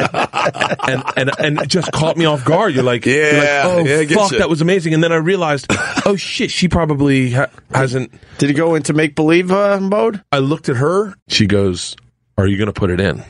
And, 0.89 1.03
and, 1.17 1.31
and 1.39 1.61
it 1.61 1.69
just 1.69 1.93
caught 1.93 2.17
me 2.17 2.25
off 2.25 2.45
guard. 2.45 2.75
You're 2.75 2.83
like, 2.85 3.07
you're 3.07 3.33
like, 3.35 3.43
Yeah. 3.45 3.63
oh, 3.67 3.85
Yeah, 3.85 4.05
fuck, 4.15 4.33
you. 4.33 4.39
that 4.39 4.49
was 4.49 4.61
amazing. 4.61 4.93
And 4.95 5.03
then 5.05 5.13
I 5.13 5.17
realized, 5.17 5.67
oh 6.05 6.17
shit, 6.17 6.51
she 6.51 6.69
probably 6.69 7.31
ha- 7.33 7.51
hasn't. 7.73 8.13
Did 8.39 8.49
he 8.51 8.55
go 8.55 8.75
into 8.75 8.93
make 8.93 9.15
believe 9.15 9.51
uh, 9.53 9.79
mode? 9.81 10.23
I 10.33 10.39
looked 10.39 10.69
at 10.69 10.77
her. 10.77 11.15
She 11.29 11.47
goes, 11.47 11.97
"Are 12.37 12.47
you 12.47 12.57
going 12.59 12.67
to 12.67 12.73
put 12.73 12.91
it 12.91 13.01
in?" 13.01 13.23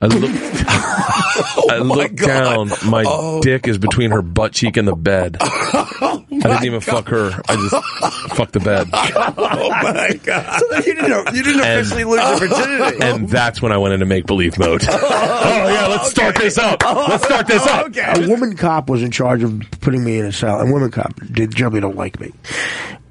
I 0.00 0.06
look. 0.06 0.30
I 1.70 1.78
look 1.78 2.14
down. 2.14 2.70
My 2.86 3.40
dick 3.42 3.66
is 3.68 3.78
between 3.78 4.10
her 4.12 4.22
butt 4.22 4.52
cheek 4.52 4.76
and 4.76 4.86
the 4.86 4.94
bed. 4.94 5.36
I 6.44 6.48
didn't 6.48 6.64
even 6.64 6.80
fuck 6.80 7.08
her. 7.08 7.30
I 7.48 7.56
just 7.56 8.34
fucked 8.36 8.52
the 8.52 8.60
bed, 8.60 8.88
Oh 8.92 9.70
my 9.70 10.18
god! 10.22 10.60
So 10.60 10.76
you 10.78 10.94
didn't. 10.94 11.34
You 11.34 11.42
didn't 11.42 11.60
And- 11.62 11.80
officially 11.80 12.04
lose 12.04 12.20
your 12.40 12.48
virginity. 12.48 12.98
and 13.02 13.28
that's 13.28 13.60
when 13.62 13.72
I 13.72 13.76
went 13.78 13.94
into 13.94 14.06
make 14.06 14.26
believe 14.26 14.58
mode. 14.58 14.82
oh 14.88 15.68
yeah, 15.72 15.86
let's 15.88 16.10
start 16.10 16.36
this 16.36 16.58
up. 16.58 16.82
Let's 16.84 17.24
start 17.24 17.46
this 17.46 17.66
up. 17.66 17.94
A 17.96 18.28
woman 18.28 18.56
cop 18.56 18.88
was 18.88 19.02
in 19.02 19.10
charge 19.10 19.42
of 19.42 19.62
putting 19.80 20.04
me 20.04 20.18
in 20.18 20.26
a 20.26 20.32
cell. 20.32 20.60
And 20.60 20.72
women 20.72 20.90
cop 20.90 21.14
did 21.32 21.54
generally 21.54 21.80
don't 21.80 21.96
like 21.96 22.18
me. 22.20 22.32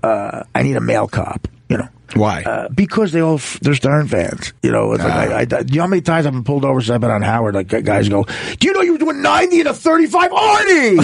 Uh, 0.04 0.44
I 0.56 0.63
need 0.63 0.76
a 0.76 0.82
male 0.82 1.08
cop. 1.08 1.48
You 1.69 1.77
know. 1.77 1.88
Why? 2.13 2.41
Uh, 2.43 2.69
because 2.69 3.12
they 3.12 3.19
all 3.19 3.36
f- 3.36 3.60
they're 3.60 3.75
Stern 3.75 4.08
fans, 4.08 4.53
you 4.63 4.71
know. 4.71 4.93
It's 4.93 5.03
like 5.03 5.53
I, 5.53 5.58
I, 5.58 5.60
you 5.67 5.75
know 5.75 5.82
how 5.82 5.88
many 5.88 6.01
times 6.01 6.25
I've 6.25 6.32
been 6.32 6.45
pulled 6.45 6.63
over 6.63 6.80
since 6.80 6.91
I've 6.91 7.01
been 7.01 7.12
on 7.12 7.21
Howard? 7.21 7.53
Like 7.56 7.67
guys 7.67 8.08
go, 8.08 8.23
"Do 8.23 8.67
you 8.67 8.73
know 8.73 8.80
you 8.82 8.93
were 8.93 8.97
doing 8.97 9.21
ninety 9.21 9.60
in 9.60 9.67
a 9.67 9.73
thirty-five 9.73 10.32
Artie?" 10.32 10.95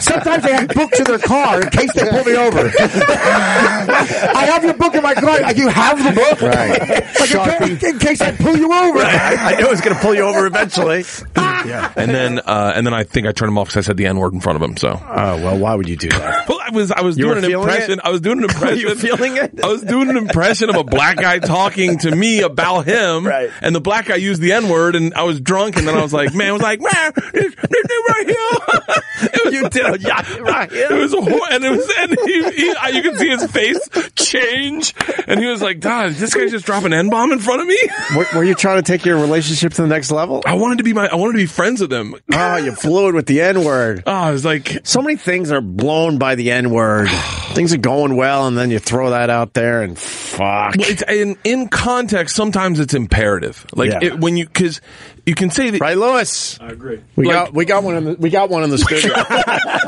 Sometimes 0.00 0.44
they 0.44 0.52
have 0.52 0.68
books 0.68 0.98
in 1.00 1.04
their 1.06 1.18
car 1.18 1.62
in 1.62 1.70
case 1.70 1.92
they 1.94 2.08
pull 2.08 2.22
me 2.24 2.36
over. 2.36 2.70
I 2.78 4.48
have 4.52 4.62
your 4.64 4.74
book 4.74 4.94
in 4.94 5.02
my 5.02 5.14
car. 5.14 5.40
Like 5.40 5.56
you 5.56 5.68
have 5.68 5.98
the 5.98 6.12
book, 6.12 6.40
Right. 6.40 6.78
Like 7.18 7.60
in, 7.70 7.78
ca- 7.78 7.86
in 7.88 7.98
case 7.98 8.20
I 8.20 8.30
pull 8.32 8.56
you 8.56 8.72
over. 8.72 9.00
I 9.00 9.56
knew 9.58 9.66
it 9.66 9.70
was 9.70 9.80
going 9.80 9.96
to 9.96 10.00
pull 10.02 10.14
you 10.14 10.22
over 10.22 10.46
eventually. 10.46 11.04
yeah. 11.36 11.92
And 11.96 12.10
then, 12.12 12.38
uh, 12.40 12.72
and 12.76 12.86
then 12.86 12.94
I 12.94 13.02
think 13.04 13.26
I 13.26 13.32
turned 13.32 13.48
him 13.50 13.58
off 13.58 13.68
because 13.68 13.84
I 13.84 13.86
said 13.88 13.96
the 13.96 14.06
n 14.06 14.18
word 14.18 14.32
in 14.34 14.40
front 14.40 14.56
of 14.56 14.62
him. 14.68 14.76
So. 14.76 14.90
Oh 14.90 15.36
well, 15.42 15.58
why 15.58 15.74
would 15.74 15.88
you 15.88 15.96
do 15.96 16.08
that? 16.10 16.46
I 16.66 16.70
was 16.70 16.90
I 16.92 17.02
was 17.02 17.16
You 17.18 17.24
doing 17.26 17.44
an 17.44 17.50
impression. 17.50 17.92
it? 17.92 18.00
I 18.04 18.10
was 18.10 18.20
doing 18.20 18.38
an 18.38 18.44
impression. 18.50 18.78
you 18.80 18.94
feeling 18.96 19.36
it? 19.36 19.62
I 19.62 19.68
was 19.68 19.82
doing 19.82 20.08
an 20.10 20.16
impression 20.16 20.68
of 20.70 20.76
a 20.76 20.84
black 20.84 21.16
guy 21.16 21.38
talking 21.38 21.98
to 22.00 22.14
me 22.14 22.40
about 22.40 22.86
him, 22.86 23.26
Right. 23.26 23.50
and 23.62 23.74
the 23.74 23.80
black 23.80 24.06
guy 24.06 24.16
used 24.16 24.40
the 24.40 24.52
n 24.52 24.68
word, 24.68 24.96
and 24.96 25.14
I 25.14 25.22
was 25.24 25.40
drunk, 25.40 25.76
and 25.76 25.86
then 25.86 25.96
I 25.96 26.02
was 26.02 26.12
like, 26.12 26.34
man, 26.34 26.48
I 26.48 26.52
was 26.52 26.62
like, 26.62 26.80
man, 26.80 27.12
this, 27.32 27.54
this 27.54 27.54
dude 27.54 28.06
right 28.08 28.26
here. 28.26 29.30
It 29.32 29.44
was, 29.44 29.54
You 29.56 29.68
did, 29.70 30.02
yeah, 30.02 30.36
right 30.38 30.70
It 30.72 30.92
was 30.92 31.14
a 31.14 31.20
hor- 31.20 31.48
and 31.50 31.64
it 31.64 31.70
was 31.70 31.90
and 31.98 32.16
he, 32.26 32.50
he, 32.62 32.74
I- 32.76 32.88
you 32.88 33.02
can 33.02 33.16
see 33.16 33.28
his 33.28 33.46
face 33.50 33.88
change, 34.14 34.94
and 35.26 35.40
he 35.40 35.46
was 35.46 35.62
like, 35.62 35.80
God, 35.80 36.12
this 36.12 36.34
guy's 36.34 36.50
just 36.50 36.66
dropping 36.66 36.92
an 36.92 36.98
n 36.98 37.10
bomb 37.10 37.32
in 37.32 37.38
front 37.38 37.60
of 37.62 37.66
me. 37.66 37.78
Were, 38.16 38.26
were 38.36 38.44
you 38.44 38.54
trying 38.54 38.82
to 38.82 38.82
take 38.82 39.04
your 39.04 39.18
relationship 39.18 39.72
to 39.74 39.82
the 39.82 39.88
next 39.88 40.10
level? 40.10 40.42
I 40.46 40.54
wanted 40.54 40.78
to 40.78 40.84
be 40.84 40.92
my 40.92 41.06
I 41.06 41.14
wanted 41.16 41.32
to 41.32 41.38
be 41.38 41.46
friends 41.46 41.80
with 41.80 41.92
him. 41.92 42.14
Oh, 42.32 42.56
you 42.56 42.72
blew 42.72 43.08
it 43.08 43.14
with 43.14 43.26
the 43.26 43.40
N 43.40 43.64
word. 43.64 44.02
Oh, 44.06 44.12
ah, 44.12 44.24
I 44.26 44.30
was 44.30 44.44
like, 44.44 44.80
So 44.84 45.00
many 45.02 45.16
things 45.16 45.50
are 45.52 45.60
blown 45.60 46.18
by 46.18 46.34
the 46.34 46.50
N 46.50 46.55
word. 46.64 47.08
things 47.54 47.72
are 47.74 47.78
going 47.78 48.16
well, 48.16 48.46
and 48.46 48.56
then 48.56 48.70
you 48.70 48.78
throw 48.78 49.10
that 49.10 49.30
out 49.30 49.52
there, 49.54 49.82
and 49.82 49.98
fuck. 49.98 50.76
Well, 50.76 50.88
it's 50.90 51.02
in 51.02 51.36
in 51.44 51.68
context. 51.68 52.34
Sometimes 52.36 52.80
it's 52.80 52.94
imperative, 52.94 53.64
like 53.74 53.90
Yeah. 53.90 53.98
it, 54.02 54.20
when 54.20 54.36
you 54.36 54.46
because 54.46 54.80
you 55.26 55.34
can 55.34 55.50
say 55.50 55.70
that. 55.70 55.80
Right, 55.80 55.96
Lewis? 55.96 56.58
I 56.60 56.68
agree. 56.68 57.00
We 57.16 57.26
Like- 57.26 57.34
got 57.34 57.54
we 57.54 57.64
got 57.64 57.82
one 57.82 57.96
in 57.96 58.04
the 58.04 58.14
we 58.14 58.30
got 58.30 58.48
one 58.50 58.62
in 58.64 58.70
the 58.70 58.78
studio. 58.78 59.14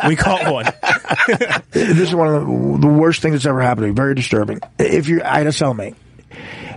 we 0.09 0.17
caught 0.17 0.53
one. 0.53 0.67
this 1.71 1.99
is 2.09 2.15
one 2.15 2.29
of 2.35 2.47
the, 2.47 2.79
the 2.89 2.93
worst 2.93 3.23
things 3.23 3.35
that's 3.35 3.47
ever 3.47 3.61
happened 3.61 3.85
to 3.85 3.89
me. 3.89 3.95
Very 3.95 4.15
disturbing. 4.15 4.61
If 4.79 5.09
you, 5.09 5.23
I 5.25 5.39
had 5.39 5.47
a 5.47 5.51
cellmate, 5.51 5.95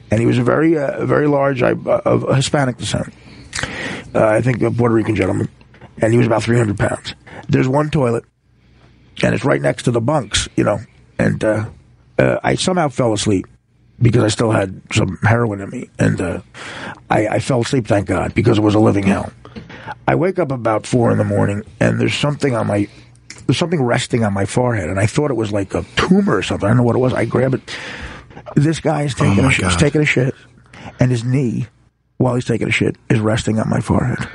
and 0.09 0.19
he 0.19 0.25
was 0.25 0.37
a 0.37 0.43
very, 0.43 0.77
uh, 0.77 1.05
very 1.05 1.27
large, 1.27 1.61
uh, 1.61 1.75
of 1.85 2.35
Hispanic 2.35 2.77
descent. 2.77 3.13
Uh, 4.13 4.25
I 4.25 4.41
think 4.41 4.61
a 4.61 4.71
Puerto 4.71 4.93
Rican 4.93 5.15
gentleman, 5.15 5.49
and 6.01 6.11
he 6.11 6.17
was 6.17 6.27
about 6.27 6.43
three 6.43 6.57
hundred 6.57 6.77
pounds. 6.77 7.15
There's 7.47 7.67
one 7.67 7.89
toilet, 7.89 8.25
and 9.23 9.35
it's 9.35 9.45
right 9.45 9.61
next 9.61 9.83
to 9.83 9.91
the 9.91 10.01
bunks, 10.01 10.47
you 10.55 10.63
know. 10.63 10.79
And 11.19 11.43
uh, 11.43 11.69
uh, 12.17 12.39
I 12.43 12.55
somehow 12.55 12.89
fell 12.89 13.13
asleep 13.13 13.45
because 14.01 14.23
I 14.23 14.27
still 14.29 14.51
had 14.51 14.81
some 14.91 15.17
heroin 15.21 15.61
in 15.61 15.69
me, 15.69 15.89
and 15.99 16.19
uh, 16.19 16.41
I, 17.09 17.27
I 17.27 17.39
fell 17.39 17.61
asleep. 17.61 17.87
Thank 17.87 18.07
God, 18.07 18.33
because 18.33 18.57
it 18.57 18.61
was 18.61 18.75
a 18.75 18.79
living 18.79 19.03
hell. 19.03 19.31
I 20.07 20.15
wake 20.15 20.39
up 20.39 20.51
about 20.51 20.87
four 20.87 21.11
in 21.11 21.17
the 21.17 21.23
morning, 21.23 21.63
and 21.79 21.99
there's 21.99 22.15
something 22.15 22.55
on 22.55 22.67
my 22.67 22.87
there's 23.45 23.57
something 23.57 23.81
resting 23.81 24.23
on 24.23 24.33
my 24.33 24.45
forehead, 24.45 24.89
and 24.89 24.99
I 24.99 25.05
thought 25.05 25.31
it 25.31 25.35
was 25.35 25.51
like 25.51 25.73
a 25.73 25.83
tumor 25.95 26.37
or 26.37 26.41
something. 26.41 26.65
I 26.65 26.69
don't 26.69 26.77
know 26.77 26.83
what 26.83 26.95
it 26.95 26.99
was. 26.99 27.13
I 27.13 27.25
grab 27.25 27.53
it. 27.53 27.61
This 28.55 28.79
guy 28.79 29.03
is 29.03 29.13
taking 29.13 29.45
a 29.45 29.51
shit. 29.51 29.65
He's 29.65 29.75
taking 29.77 30.01
a 30.01 30.05
shit, 30.05 30.33
and 30.99 31.11
his 31.11 31.23
knee, 31.23 31.67
while 32.17 32.35
he's 32.35 32.45
taking 32.45 32.67
a 32.67 32.71
shit, 32.71 32.95
is 33.09 33.19
resting 33.19 33.59
on 33.59 33.69
my 33.69 33.81
forehead. 33.81 34.27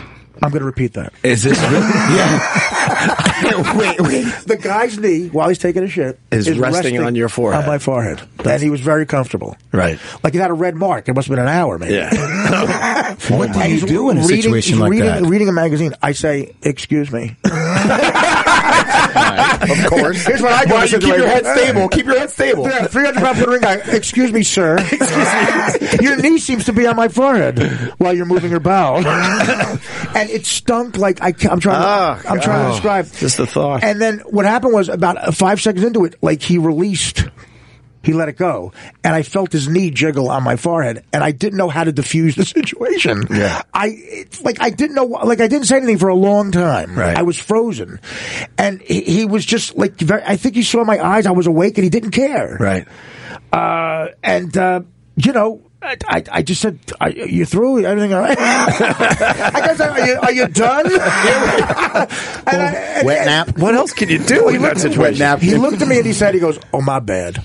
I'm 0.42 0.50
going 0.50 0.60
to 0.60 0.66
repeat 0.66 0.94
that. 0.94 1.12
Is 1.22 1.42
this 1.42 1.58
real? 1.58 1.80
wait, 3.76 4.00
wait. 4.00 4.24
The 4.46 4.56
guy's 4.60 4.98
knee, 4.98 5.28
while 5.28 5.48
he's 5.48 5.58
taking 5.58 5.82
a 5.82 5.88
shit, 5.88 6.18
Is 6.30 6.48
resting 6.58 6.98
on 7.00 7.14
your 7.14 7.28
forehead. 7.28 7.62
On 7.62 7.66
my 7.68 7.78
forehead, 7.78 8.22
and 8.44 8.62
he 8.62 8.70
was 8.70 8.80
very 8.80 9.06
comfortable. 9.06 9.56
right. 9.72 9.98
Like 10.22 10.32
he 10.34 10.38
had 10.38 10.50
a 10.50 10.54
red 10.54 10.74
mark. 10.76 11.08
It 11.08 11.14
must 11.14 11.28
have 11.28 11.36
been 11.36 11.44
an 11.44 11.50
hour, 11.52 11.78
maybe. 11.78 11.94
Yeah. 11.94 13.14
What 13.28 13.52
do 13.52 13.58
you 13.60 13.64
he's 13.64 13.84
do 13.84 14.10
in 14.10 14.18
a 14.18 14.20
reading- 14.20 14.36
situation 14.42 14.72
he's 14.74 14.80
like 14.80 14.90
reading, 14.90 15.06
that? 15.06 15.22
Reading 15.22 15.48
a 15.48 15.52
magazine, 15.52 15.94
I 16.02 16.12
say, 16.12 16.54
"Excuse 16.62 17.10
me." 17.10 17.36
of 19.70 19.86
course. 19.86 20.26
Here's 20.26 20.42
what 20.42 20.52
I 20.52 20.64
do. 20.64 20.74
I 20.74 20.86
Keep 20.86 21.02
your 21.02 21.26
head 21.26 21.46
stable. 21.46 21.88
Keep 21.88 22.06
your 22.06 22.18
head 22.18 22.30
stable. 22.30 22.64
Yeah, 22.64 22.86
300 22.86 23.20
pound 23.20 23.36
Puerto 23.36 23.52
Rican 23.52 23.62
guy. 23.62 23.96
Excuse 23.96 24.32
me, 24.32 24.42
sir. 24.42 24.76
Excuse 24.92 25.00
me. 25.10 25.98
Your 26.06 26.16
knee 26.16 26.38
seems 26.38 26.64
to 26.66 26.72
be 26.72 26.86
on 26.86 26.96
my 26.96 27.08
forehead 27.08 27.58
while 27.98 28.12
you're 28.12 28.26
moving 28.26 28.50
your 28.50 28.60
bowel. 28.60 29.06
and 29.06 30.30
it 30.30 30.46
stunk 30.46 30.96
like 30.96 31.22
I, 31.22 31.28
am 31.50 31.60
trying. 31.60 31.82
Ah, 31.82 32.20
to, 32.22 32.30
I'm 32.30 32.40
trying 32.40 32.64
to 32.64 32.68
oh, 32.68 32.72
describe. 32.72 33.12
just 33.12 33.36
the 33.36 33.46
thought. 33.46 33.82
And 33.82 34.00
then 34.00 34.18
what 34.20 34.44
happened 34.44 34.74
was 34.74 34.88
about 34.88 35.34
five 35.34 35.60
seconds 35.60 35.84
into 35.84 36.04
it, 36.04 36.16
like 36.22 36.42
he 36.42 36.58
released 36.58 37.24
he 38.06 38.12
let 38.14 38.28
it 38.28 38.36
go, 38.38 38.72
and 39.04 39.14
I 39.14 39.22
felt 39.22 39.52
his 39.52 39.68
knee 39.68 39.90
jiggle 39.90 40.30
on 40.30 40.42
my 40.42 40.56
forehead, 40.56 41.04
and 41.12 41.22
I 41.22 41.32
didn't 41.32 41.58
know 41.58 41.68
how 41.68 41.84
to 41.84 41.92
diffuse 41.92 42.34
the 42.36 42.44
situation. 42.56 43.24
Yeah. 43.30 43.62
I 43.74 44.24
like 44.42 44.56
I 44.60 44.70
didn't 44.70 44.94
know, 44.96 45.04
like 45.04 45.40
I 45.40 45.48
didn't 45.48 45.66
say 45.66 45.76
anything 45.76 45.98
for 45.98 46.08
a 46.08 46.14
long 46.14 46.52
time. 46.52 46.96
Right. 46.98 47.16
I 47.18 47.22
was 47.22 47.36
frozen, 47.38 48.00
and 48.56 48.80
he, 48.80 49.02
he 49.02 49.24
was 49.26 49.44
just 49.44 49.76
like 49.76 49.94
very, 49.98 50.22
I 50.24 50.36
think 50.36 50.54
he 50.54 50.62
saw 50.62 50.84
my 50.84 50.98
eyes. 51.04 51.26
I 51.26 51.32
was 51.32 51.46
awake, 51.46 51.76
and 51.76 51.84
he 51.84 51.90
didn't 51.90 52.12
care. 52.12 52.56
Right. 52.60 52.86
Uh, 53.52 54.08
and 54.22 54.56
uh, 54.56 54.80
you 55.16 55.32
know. 55.32 55.62
I, 55.82 55.96
I, 56.08 56.24
I 56.32 56.42
just 56.42 56.62
said, 56.62 56.80
are 57.00 57.10
you 57.10 57.44
through? 57.44 57.84
Everything 57.84 58.12
all 58.12 58.20
right? 58.20 58.36
I 58.40 59.60
guess, 59.64 59.78
are 59.78 60.06
you, 60.06 60.14
are 60.16 60.32
you 60.32 60.48
done? 60.48 60.86
And 62.48 62.62
I- 62.62 62.74
and- 62.96 63.06
Wet 63.06 63.26
nap. 63.26 63.58
What 63.58 63.74
else 63.74 63.92
can 63.92 64.08
you 64.08 64.18
do 64.18 64.48
he 64.48 64.56
in 64.56 64.62
that 64.62 64.68
looked 64.74 64.84
at 64.84 64.88
me- 64.90 64.90
situation? 64.94 65.40
He 65.40 65.54
looked 65.54 65.82
at 65.82 65.86
me 65.86 65.98
and 65.98 66.06
he 66.06 66.12
said, 66.12 66.34
he 66.34 66.40
goes, 66.40 66.58
oh, 66.72 66.80
my 66.80 66.98
bad. 66.98 67.44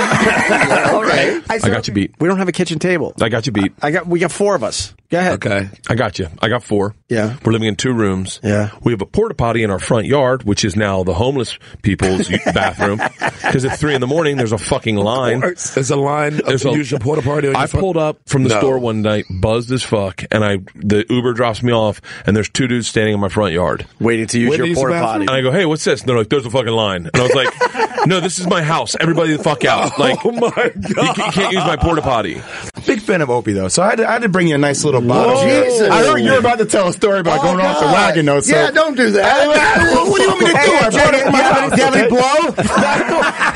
All 0.01 1.03
right. 1.03 1.41
I 1.49 1.57
got 1.69 1.87
you 1.87 1.93
beat. 1.93 2.13
We 2.19 2.27
don't 2.27 2.37
have 2.37 2.47
a 2.47 2.51
kitchen 2.53 2.79
table. 2.79 3.13
I 3.21 3.29
got 3.29 3.45
you 3.45 3.51
beat. 3.51 3.73
I 3.81 3.91
got. 3.91 4.07
We 4.07 4.19
got 4.19 4.31
four 4.31 4.55
of 4.55 4.63
us. 4.63 4.93
Go 5.09 5.19
ahead. 5.19 5.33
Okay. 5.45 5.69
I 5.89 5.95
got 5.95 6.19
you. 6.19 6.29
I 6.41 6.47
got 6.47 6.63
four. 6.63 6.95
Yeah. 7.09 7.35
We're 7.43 7.51
living 7.51 7.67
in 7.67 7.75
two 7.75 7.91
rooms. 7.93 8.39
Yeah. 8.41 8.71
We 8.81 8.93
have 8.93 9.01
a 9.01 9.05
porta 9.05 9.35
potty 9.35 9.61
in 9.61 9.69
our 9.69 9.79
front 9.79 10.05
yard, 10.07 10.43
which 10.43 10.63
is 10.63 10.77
now 10.77 11.03
the 11.03 11.13
homeless 11.13 11.57
people's 11.81 12.29
bathroom. 12.53 12.97
Because 13.19 13.65
at 13.65 13.77
three 13.77 13.93
in 13.93 13.99
the 13.99 14.07
morning, 14.07 14.37
there's 14.37 14.53
a 14.53 14.57
fucking 14.57 14.95
line. 14.95 15.41
There's 15.41 15.91
a 15.91 15.97
line 15.97 16.37
There's 16.37 16.61
to 16.61 16.69
a- 16.69 16.77
use 16.77 16.89
your 16.89 17.01
porta 17.01 17.21
potty. 17.21 17.49
I 17.49 17.67
front- 17.67 17.71
pulled 17.81 17.97
up 17.97 18.21
from 18.25 18.43
the 18.43 18.49
No. 18.49 18.59
store 18.59 18.79
one 18.79 19.01
night, 19.01 19.25
buzzed 19.29 19.69
as 19.71 19.83
fuck, 19.83 20.23
and 20.31 20.45
I 20.45 20.59
the 20.75 21.05
Uber 21.09 21.33
drops 21.33 21.61
me 21.61 21.73
off, 21.73 21.99
and 22.25 22.33
there's 22.33 22.49
two 22.49 22.67
dudes 22.69 22.87
standing 22.87 23.13
in 23.13 23.19
my 23.19 23.27
front 23.29 23.51
yard. 23.53 23.85
Waiting 23.99 24.27
to 24.27 24.39
use 24.39 24.49
Where 24.51 24.57
your 24.59 24.67
you 24.67 24.75
porta 24.75 24.93
potty. 24.97 25.21
And 25.25 25.29
I 25.31 25.41
go, 25.41 25.51
hey, 25.51 25.65
what's 25.65 25.83
this? 25.83 25.99
And 25.99 26.07
they're 26.09 26.17
like, 26.17 26.29
there's 26.29 26.45
a 26.45 26.49
fucking 26.49 26.71
line. 26.71 27.09
And 27.13 27.15
I 27.17 27.23
was 27.23 27.33
like, 27.35 28.07
no, 28.07 28.21
this 28.21 28.39
is 28.39 28.47
my 28.47 28.63
house. 28.63 28.95
Everybody 28.97 29.35
the 29.35 29.43
fuck 29.43 29.65
out. 29.65 29.90
Like, 29.99 30.19
Oh 30.25 30.31
my 30.31 30.47
you, 30.47 30.95
can't, 30.95 31.17
you 31.17 31.23
can't 31.31 31.53
use 31.53 31.63
my 31.63 31.75
porta 31.75 32.01
potty. 32.01 32.41
Big 32.87 33.01
fan 33.01 33.21
of 33.21 33.29
Opie 33.29 33.53
though, 33.53 33.67
so 33.67 33.83
I 33.83 33.89
had 33.91 33.97
to, 33.97 34.09
I 34.09 34.13
had 34.13 34.21
to 34.23 34.29
bring 34.29 34.47
you 34.47 34.55
a 34.55 34.57
nice 34.57 34.83
little 34.83 35.01
bottle. 35.01 35.37
Oh, 35.37 35.43
Jesus. 35.43 35.89
I 35.89 36.03
heard 36.05 36.17
you're 36.19 36.39
about 36.39 36.59
to 36.59 36.65
tell 36.65 36.87
a 36.87 36.93
story 36.93 37.19
about 37.19 37.39
Oh, 37.39 37.43
going 37.43 37.59
off 37.65 37.79
the 37.79 37.85
wagon 37.87 38.25
though. 38.25 38.39
So. 38.41 38.55
Yeah, 38.55 38.71
don't 38.71 38.95
do 38.95 39.11
that. 39.11 39.47
what 40.07 40.17
do 40.17 40.23
you 40.23 40.29
want 40.29 40.39
me 40.41 40.47
to 40.47 40.53
do? 40.53 40.57
I 40.57 40.89
brought 40.89 41.13
it 41.13 41.23
from 41.23 41.31
my 41.33 41.41
house. 41.41 41.61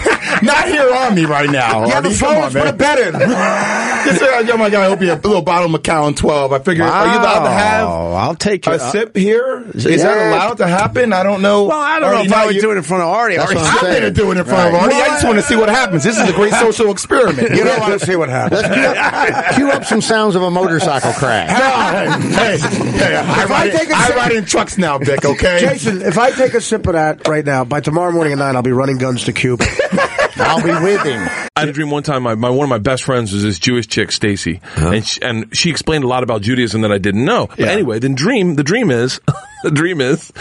Do 0.40 0.46
you 0.46 0.52
have 0.52 0.66
any 0.66 0.80
okay? 0.80 0.86
Not 0.86 0.86
here 0.88 0.94
on 0.96 1.16
me 1.16 1.26
right 1.26 1.50
now. 1.50 1.86
You 1.86 1.92
have 1.92 2.06
a 2.06 2.08
Artie. 2.10 2.20
Come 2.20 2.34
phone? 2.36 2.44
on, 2.44 2.52
Put 2.52 2.62
a 2.62 2.66
man. 2.66 2.78
bet 2.78 2.98
in. 3.00 3.14
Just, 4.06 4.22
uh, 4.22 4.40
yo, 4.40 4.58
my 4.58 4.70
guy, 4.70 4.86
Opie, 4.86 5.10
a 5.10 5.16
little 5.16 5.42
bottle 5.42 5.66
of 5.66 5.72
Macallan 5.72 6.14
12. 6.14 6.52
I 6.54 6.60
figure, 6.60 6.84
are 6.84 7.08
you 7.08 7.20
allowed 7.20 7.44
to 7.46 7.50
have 7.52 7.88
Oh, 7.90 8.14
I'll 8.14 8.36
take 8.36 8.66
a 8.68 8.72
your 8.72 8.80
sip 8.80 9.16
here? 9.16 9.64
Is 9.74 9.84
that 10.04 10.32
allowed 10.32 10.58
to 10.58 10.68
happen? 10.68 11.12
I 11.14 11.24
don't 11.24 11.42
know. 11.42 11.66
Well, 11.66 11.80
I 11.80 12.00
don't 12.00 12.12
know 12.14 12.22
if 12.22 12.32
I 12.34 12.46
would 12.46 12.56
you- 12.56 12.62
do 12.62 12.72
it 12.72 12.78
in 12.78 12.84
front 12.84 13.04
of 13.04 13.10
Artie. 13.10 13.36
That's 13.38 13.48
Artie- 13.52 13.60
what 13.62 13.70
I'm 13.72 13.78
I'm 13.86 13.92
going 13.92 14.02
to 14.04 14.12
do 14.12 14.32
it 14.32 14.38
in 14.38 14.46
front 14.46 14.68
of 14.68 14.74
Right. 14.74 14.84
Artie. 14.84 14.96
I 14.96 15.08
just 15.08 15.26
want 15.26 15.38
to 15.38 15.42
see 15.44 15.56
what 15.56 15.70
happens. 15.70 16.04
This 16.04 16.18
is 16.20 16.30
a 16.30 16.34
great 16.34 16.54
social 16.66 16.92
experiment. 16.92 17.50
You 17.52 17.64
don't 17.64 17.80
want 17.80 18.00
to 18.00 18.06
see 18.06 18.16
what 18.16 18.30
happens. 18.30 18.62
Cue 19.56 19.70
up 19.70 19.86
some 19.86 20.02
sounds 20.02 20.36
of 20.36 20.42
a 20.44 20.52
motorcycle 20.52 21.14
crash. 21.14 21.50
hey, 22.36 22.58
hey, 22.58 23.16
I, 23.16 23.44
If 23.44 23.52
I 23.52 23.70
take 23.70 23.88
in, 23.88 23.92
a 23.92 23.96
I 23.96 24.08
sip- 24.08 24.16
ride 24.16 24.32
in 24.34 24.46
trucks 24.46 24.78
now, 24.78 24.98
Vic, 24.98 25.26
okay? 25.26 25.60
Jason, 25.62 26.02
if 26.02 26.18
I 26.18 26.32
take 26.32 26.54
a 26.54 26.62
sip 26.62 26.86
of 26.88 26.94
that 26.94 27.28
right 27.28 27.46
now, 27.46 27.64
by 27.66 27.80
tomorrow 27.80 28.12
morning 28.12 28.34
at 28.34 28.40
nine, 28.40 28.56
I'll 28.56 28.62
be 28.62 28.72
running 28.72 28.98
guns 28.98 29.24
to 29.26 29.34
Cuba. 29.34 29.66
I'll 30.38 30.64
be 30.64 30.70
with 30.70 31.04
him. 31.04 31.22
I 31.56 31.62
had 31.62 31.70
a 31.70 31.74
dream 31.74 31.90
one 31.90 32.04
time. 32.04 32.24
My, 32.24 32.36
my 32.36 32.50
one 32.50 32.66
of 32.66 32.70
my 32.70 32.80
best 32.80 33.04
friends 33.04 33.32
was 33.32 33.44
this 33.44 33.60
Jewish 33.60 33.88
chick, 33.88 34.12
Stacy, 34.12 34.60
uh-huh. 34.64 34.92
and 34.92 35.06
she, 35.06 35.22
and 35.22 35.58
she 35.58 35.70
explained 35.70 36.04
a 36.04 36.08
lot 36.08 36.24
about 36.24 36.42
Judaism 36.42 36.82
that 36.82 36.92
I 36.92 36.98
didn't 36.98 37.24
know. 37.24 37.48
But 37.48 37.68
anyway, 37.68 38.00
then 38.00 38.16
dream 38.16 38.56
the 38.56 38.64
dream 38.64 38.92
is 38.92 39.20
the 39.64 39.72
dream 39.72 40.02
is 40.02 40.32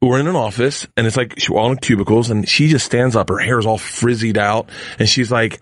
we're 0.00 0.18
in 0.18 0.28
an 0.28 0.36
office 0.36 0.86
and 0.96 1.06
it's 1.06 1.16
like 1.16 1.38
we're 1.48 1.58
all 1.58 1.72
in 1.72 1.78
cubicles 1.78 2.30
and 2.30 2.48
she 2.48 2.68
just 2.68 2.86
stands 2.86 3.16
up. 3.16 3.28
Her 3.28 3.38
hair's 3.38 3.66
all 3.66 3.78
frizzied 3.78 4.38
out 4.38 4.68
and 4.98 5.08
she's 5.08 5.30
like, 5.30 5.60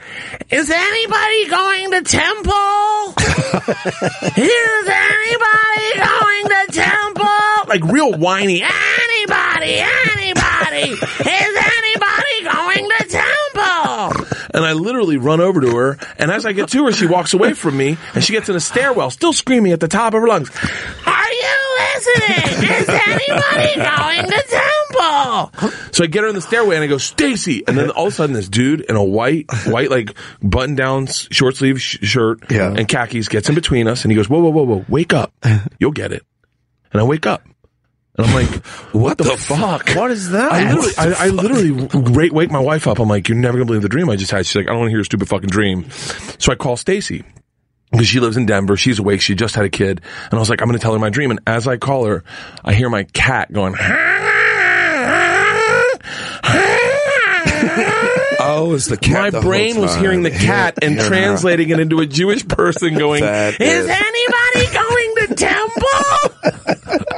"Is 0.51 0.71
anybody 0.71 1.49
going 1.49 1.91
to 1.93 2.03
temple? 2.03 3.15
Is 4.37 4.89
anybody 4.89 5.89
going 5.97 6.49
to 6.49 6.67
temple?" 6.73 7.69
Like 7.69 7.85
real 7.85 8.15
whiny. 8.19 8.63
Anybody? 8.63 9.79
Anybody? 9.79 10.91
Is 10.91 11.57
anybody 11.57 12.45
going 12.45 12.89
to 12.89 13.05
temple? 13.09 13.48
And 14.55 14.65
I 14.65 14.73
literally 14.73 15.17
run 15.17 15.41
over 15.41 15.61
to 15.61 15.77
her, 15.77 15.99
and 16.19 16.31
as 16.31 16.47
I 16.47 16.53
get 16.53 16.69
to 16.71 16.85
her, 16.87 16.93
she 16.93 17.07
walks 17.07 17.35
away 17.35 17.53
from 17.55 17.77
me, 17.77 17.97
and 18.15 18.23
she 18.23 18.33
gets 18.33 18.49
in 18.49 18.55
a 18.57 18.61
stairwell, 18.61 19.11
still 19.11 19.33
screaming 19.33 19.73
at 19.73 19.81
the 19.81 19.89
top 19.89 20.15
of 20.15 20.21
her 20.21 20.27
lungs. 20.29 20.51
Are 21.07 21.33
you 21.33 21.79
listening? 21.95 22.71
Is 22.71 22.89
anybody 22.89 23.75
going 23.77 24.31
to 24.31 24.45
temple? 24.49 25.71
So 25.93 26.05
I 26.05 26.07
get 26.07 26.23
her 26.23 26.29
in 26.29 26.35
the 26.35 26.41
stairway, 26.41 26.77
and 26.77 26.85
I 26.85 26.87
go, 26.87 26.99
Stacy, 26.99 27.65
and 27.67 27.77
then 27.77 27.91
all 27.91 28.07
of 28.07 28.13
a 28.13 28.17
sudden, 28.17 28.35
this 28.35 28.49
dude 28.49 28.83
in 28.83 28.95
a 28.97 29.05
white, 29.05 29.47
white 29.67 29.91
like 29.91 30.15
button 30.43 30.75
down 30.77 31.07
short 31.09 31.57
sleeve 31.57 31.81
sh- 31.83 31.99
shirt 32.03 32.51
Yeah. 32.51 32.73
and 32.73 32.87
khakis 32.89 33.29
gets 33.29 33.49
in 33.49 33.55
between 33.55 33.89
us, 33.89 34.05
and 34.05 34.13
he 34.13 34.17
goes, 34.17 34.29
Whoa, 34.29 34.39
whoa, 34.41 34.51
whoa, 34.51 34.63
whoa, 34.65 34.85
wake 34.89 35.13
up, 35.13 35.33
you'll 35.81 35.91
get 35.93 36.13
it. 36.13 36.23
And 36.93 37.01
I 37.01 37.05
wake 37.05 37.27
up. 37.27 37.43
And 38.19 38.27
I'm 38.27 38.35
like, 38.35 38.67
what, 38.93 39.17
the, 39.19 39.25
fuck? 39.37 39.91
What 39.91 40.11
is 40.11 40.31
that? 40.31 40.53
I 40.53 40.73
literally, 40.75 40.93
I, 40.99 41.27
I 41.27 41.29
literally 41.29 41.71
ra- 41.71 42.29
wake 42.33 42.51
my 42.51 42.59
wife 42.61 42.87
up. 42.87 42.99
I'm 42.99 43.09
like, 43.09 43.29
you're 43.29 43.39
never 43.39 43.57
gonna 43.59 43.67
believe 43.67 43.83
the 43.83 43.89
dream 43.89 44.11
I 44.11 44.17
just 44.17 44.31
had. 44.33 44.45
She's 44.45 44.57
like, 44.57 44.67
I 44.67 44.71
don't 44.71 44.81
want 44.81 44.89
to 44.89 44.93
hear 44.93 45.01
a 45.01 45.05
stupid 45.05 45.29
fucking 45.29 45.49
dream. 45.49 45.89
So 46.39 46.53
I 46.53 46.57
call 46.57 46.77
Stacy 46.77 47.25
because 47.93 48.07
she 48.09 48.21
lives 48.21 48.37
in 48.37 48.45
Denver. 48.47 48.77
She's 48.77 48.99
awake. 48.99 49.21
She 49.21 49.35
just 49.35 49.55
had 49.55 49.65
a 49.65 49.71
kid, 49.71 50.01
and 50.25 50.35
I 50.35 50.39
was 50.39 50.51
like, 50.51 50.61
I'm 50.61 50.69
gonna 50.69 50.79
tell 50.79 50.93
her 50.93 50.99
my 50.99 51.11
dream. 51.11 51.31
And 51.31 51.41
as 51.47 51.67
I 51.69 51.77
call 51.79 52.05
her, 52.07 52.25
I 52.65 52.75
hear 52.75 52.91
my 52.91 53.05
cat 53.05 53.53
going. 53.53 53.75
Oh, 58.41 58.73
it's 58.75 58.87
the 58.87 58.97
cat. 58.97 59.13
My 59.13 59.31
the 59.31 59.41
brain 59.41 59.75
whole 59.75 59.83
was 59.83 59.95
hearing 59.97 60.23
the 60.23 60.31
cat 60.31 60.79
and 60.83 60.99
translating 60.99 61.71
it 61.71 61.81
into 61.81 62.01
a 62.01 62.07
Jewish 62.07 62.47
person 62.47 62.97
going, 62.97 63.21
That 63.23 63.61
Is 63.61 63.85
is- 63.85 63.91
anybody 63.91 64.75
going 64.75 65.15
to 65.17 65.35
temple? 65.35 67.15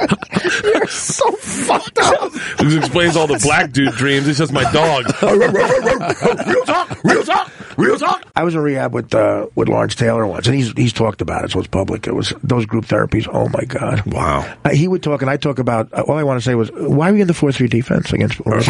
You're 0.63 0.87
so 0.87 1.31
fucked 1.33 1.97
up. 1.99 2.31
This 2.59 2.75
explains 2.75 3.15
all 3.15 3.27
the 3.27 3.39
black 3.43 3.71
dude 3.71 3.93
dreams. 3.93 4.27
It's 4.27 4.39
just 4.39 4.53
my 4.53 4.63
dog. 4.71 5.05
real 5.23 6.65
talk, 6.65 7.03
real 7.03 7.23
talk, 7.23 7.51
real 7.77 7.97
talk. 7.97 8.25
I 8.35 8.43
was 8.43 8.55
in 8.55 8.61
rehab 8.61 8.93
with 8.93 9.13
uh, 9.13 9.47
with 9.55 9.69
Lawrence 9.69 9.95
Taylor 9.95 10.25
once, 10.25 10.47
and 10.47 10.55
he's 10.55 10.71
he's 10.73 10.93
talked 10.93 11.21
about 11.21 11.45
it, 11.45 11.51
so 11.51 11.59
it's 11.59 11.67
public. 11.67 12.07
It 12.07 12.15
was 12.15 12.33
those 12.43 12.65
group 12.65 12.85
therapies. 12.85 13.27
Oh 13.31 13.49
my 13.49 13.63
god! 13.65 14.01
Wow. 14.05 14.51
Uh, 14.63 14.69
he 14.69 14.87
would 14.87 15.03
talk, 15.03 15.21
and 15.21 15.29
I 15.29 15.37
talk 15.37 15.59
about. 15.59 15.91
Uh, 15.93 16.03
all 16.07 16.17
I 16.17 16.23
want 16.23 16.39
to 16.39 16.43
say 16.43 16.55
was, 16.55 16.71
why 16.71 17.09
are 17.09 17.13
we 17.13 17.21
in 17.21 17.27
the 17.27 17.33
four 17.33 17.51
three 17.51 17.67
defense 17.67 18.11
against? 18.13 18.39
That's 18.45 18.67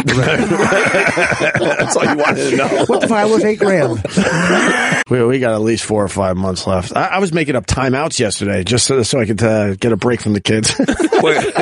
all 1.96 2.04
you 2.04 2.16
wanted 2.16 2.50
to 2.50 2.56
know. 2.56 2.68
what 2.86 3.00
the 3.00 3.08
fuck? 3.08 3.18
I 3.18 3.24
was 3.26 3.44
eight 3.44 3.58
grand. 3.58 4.02
We, 5.08 5.22
we 5.24 5.38
got 5.40 5.54
at 5.54 5.60
least 5.60 5.84
four 5.84 6.02
or 6.04 6.08
five 6.08 6.36
months 6.36 6.66
left. 6.66 6.96
I, 6.96 7.06
I 7.06 7.18
was 7.18 7.32
making 7.32 7.56
up 7.56 7.66
timeouts 7.66 8.18
yesterday 8.18 8.64
just 8.64 8.86
so, 8.86 9.02
so 9.02 9.20
I 9.20 9.26
could 9.26 9.42
uh, 9.42 9.74
get 9.74 9.92
a 9.92 9.96
break 9.96 10.20
from 10.20 10.32
the 10.32 10.40
kids. 10.40 10.74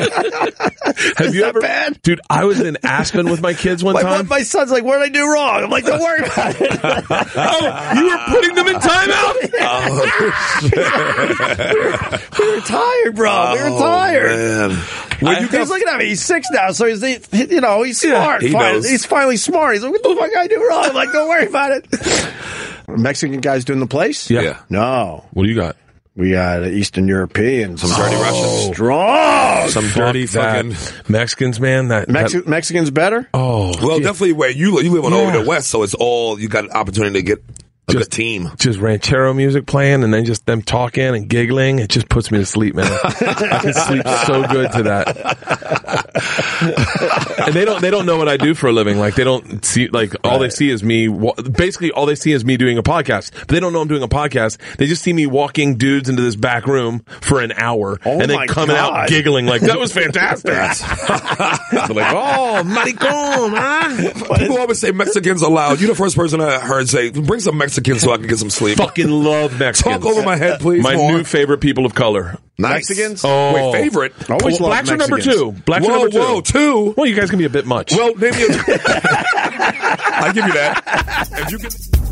Have 1.17 1.35
you 1.35 1.43
ever, 1.43 1.61
bad? 1.61 2.01
dude? 2.01 2.19
I 2.29 2.45
was 2.45 2.59
in 2.59 2.77
Aspen 2.83 3.29
with 3.29 3.41
my 3.41 3.53
kids 3.53 3.83
one 3.83 3.93
my, 3.93 4.01
time. 4.01 4.27
my 4.27 4.41
son's 4.43 4.71
like, 4.71 4.83
"What 4.83 4.97
did 4.99 5.05
I 5.05 5.09
do 5.09 5.31
wrong?" 5.31 5.63
I'm 5.63 5.69
like, 5.69 5.85
"Don't 5.85 6.01
worry 6.01 6.25
about 6.25 6.55
it." 6.59 6.71
oh, 6.83 7.91
you 7.95 8.09
were 8.09 8.17
putting 8.29 8.55
them 8.55 8.67
in 8.67 8.75
timeout. 8.75 9.51
oh, 9.61 10.01
we 12.39 12.55
were 12.55 12.61
tired, 12.61 13.15
bro. 13.15 13.53
we 13.53 13.59
were 13.59 13.67
oh, 13.69 13.79
tired. 13.79 14.37
Man. 14.37 14.71
When 15.19 15.35
you 15.35 15.41
he's 15.47 15.51
got- 15.51 15.67
looking 15.67 15.87
at 15.87 15.99
me. 15.99 16.07
He's 16.07 16.23
six 16.23 16.47
now, 16.51 16.71
so 16.71 16.85
he's 16.87 17.01
you 17.31 17.61
know 17.61 17.83
he's 17.83 18.01
smart. 18.01 18.41
he 18.41 18.51
finally. 18.51 18.73
knows. 18.73 18.89
He's 18.89 19.05
finally 19.05 19.37
smart. 19.37 19.73
He's 19.75 19.83
like, 19.83 19.91
"What 19.91 20.01
the 20.03 20.15
fuck 20.15 20.35
I 20.35 20.47
do 20.47 20.67
wrong?" 20.67 20.85
I'm 20.85 20.95
like, 20.95 21.11
"Don't 21.11 21.29
worry 21.29 21.45
about 21.47 21.71
it." 21.71 21.85
Mexican 22.87 23.39
guys 23.39 23.63
doing 23.65 23.79
the 23.79 23.87
place? 23.87 24.29
Yeah. 24.29 24.41
Yeah. 24.41 24.59
No, 24.69 25.25
What 25.31 25.43
do 25.43 25.49
you 25.49 25.55
got? 25.55 25.75
We 26.15 26.31
got 26.31 26.65
Eastern 26.67 27.07
European, 27.07 27.77
Some 27.77 27.89
dirty 27.91 28.15
oh. 28.17 28.21
Russians. 28.21 28.75
strong. 28.75 29.69
Some 29.69 29.87
dirty 29.89 30.25
that. 30.25 30.65
fucking. 30.65 31.03
Mexicans, 31.11 31.59
man. 31.59 31.87
That, 31.87 32.07
Mexi- 32.09 32.33
that 32.33 32.47
Mexicans 32.47 32.91
better. 32.91 33.29
oh, 33.33 33.73
Well, 33.81 33.97
dude, 33.97 34.03
definitely 34.03 34.33
where 34.33 34.49
you 34.49 34.75
li- 34.75 34.83
you 34.85 34.91
live 34.91 35.05
on 35.05 35.13
over 35.13 35.39
the 35.39 35.45
west, 35.47 35.69
so 35.69 35.83
it's 35.83 35.93
all 35.93 36.39
you 36.39 36.49
got 36.49 36.65
an 36.65 36.71
opportunity 36.71 37.19
to 37.19 37.23
get 37.23 37.43
a 37.87 37.93
Just- 37.93 38.11
team. 38.11 38.49
just 38.57 38.79
ranchero 38.79 39.33
music 39.33 39.65
playing 39.65 40.03
and 40.03 40.13
then 40.13 40.23
just 40.23 40.45
them 40.45 40.61
talking 40.61 41.03
and 41.15 41.27
giggling. 41.27 41.79
It 41.79 41.89
just 41.89 42.07
puts 42.07 42.31
me 42.31 42.37
to 42.37 42.45
sleep, 42.45 42.75
man. 42.75 42.85
I 43.03 43.59
can 43.61 43.73
sleep 43.73 44.03
so 44.27 44.47
good 44.47 44.71
to 44.73 44.83
that. 44.83 45.17
and 47.45 47.53
they 47.53 47.65
don't 47.65 47.81
they 47.81 47.89
don't 47.89 48.05
know 48.05 48.17
what 48.17 48.29
I 48.29 48.37
do 48.37 48.53
for 48.53 48.67
a 48.67 48.71
living. 48.71 48.97
Like 48.99 49.15
they 49.15 49.23
don't 49.23 49.63
see 49.65 49.87
like 49.87 50.13
all 50.23 50.39
they 50.39 50.49
see 50.49 50.69
is 50.69 50.83
me. 50.83 51.07
Basically, 51.09 51.91
all 51.91 52.05
they 52.05 52.15
see 52.15 52.31
is 52.31 52.45
me 52.45 52.55
doing 52.57 52.77
a 52.77 52.83
podcast. 52.83 53.31
But 53.39 53.47
they 53.49 53.59
don't 53.59 53.73
know 53.73 53.81
I'm 53.81 53.87
doing 53.87 54.03
a 54.03 54.07
podcast. 54.07 54.57
They 54.77 54.85
just 54.87 55.01
see 55.01 55.11
me 55.13 55.25
walking 55.25 55.77
dudes 55.77 56.07
into 56.09 56.21
this 56.21 56.35
back 56.35 56.67
room 56.67 56.99
for 57.21 57.41
an 57.41 57.51
hour 57.53 57.99
Oh 58.05 58.19
and 58.21 58.29
then 58.29 58.47
coming 58.47 58.75
out 58.75 59.07
giggling 59.09 59.45
like 59.47 59.61
that 59.61 59.79
was 59.79 59.91
fantastic. 60.01 60.51
They're 60.53 61.87
like, 61.95 62.13
oh, 62.13 62.61
maricon, 62.65 63.49
huh? 63.57 64.37
People 64.37 64.59
always 64.59 64.79
say 64.79 64.91
Mexicans 64.91 65.43
are 65.43 65.49
loud. 65.51 65.79
You're 65.81 65.89
the 65.89 65.95
first 65.95 66.15
person 66.15 66.39
I 66.41 66.59
heard 66.59 66.87
say, 66.89 67.09
"Bring 67.09 67.39
some 67.39 67.57
Mexicans 67.71 68.01
so 68.01 68.11
I 68.11 68.17
can 68.17 68.27
get 68.27 68.37
some 68.37 68.49
sleep." 68.49 68.77
Fucking 68.77 69.09
love 69.09 69.57
Mexicans. 69.59 70.03
Talk 70.03 70.05
over 70.05 70.23
my 70.23 70.35
head, 70.35 70.59
please. 70.59 70.83
My 70.83 70.95
more. 70.95 71.11
new 71.13 71.23
favorite 71.23 71.59
people 71.59 71.85
of 71.85 71.95
color. 71.95 72.37
nice. 72.57 72.89
Mexicans? 72.89 73.21
Oh, 73.23 73.71
Wait, 73.71 73.81
favorite. 73.83 74.13
Always 74.29 74.59
well, 74.59 74.69
love 74.69 74.85
blacks 74.85 74.89
are 74.91 74.97
number 74.97 75.19
two. 75.19 75.51
Blacks 75.65 75.85
Whoa, 75.85 75.93
are 75.93 75.97
number 75.99 76.11
two. 76.11 76.19
whoa, 76.19 76.41
two. 76.41 76.93
Well, 76.97 77.05
you 77.05 77.15
guys 77.15 77.29
can 77.29 77.39
be 77.39 77.45
a 77.45 77.49
bit 77.49 77.65
much. 77.65 77.93
Well, 77.93 78.13
name 78.15 78.33
me. 78.35 78.43
A- 78.43 78.47
I 80.23 80.31
give 80.33 80.45
you 80.45 80.53
that. 80.53 81.29
If 81.31 81.51
you 81.51 81.57
can. 81.59 82.10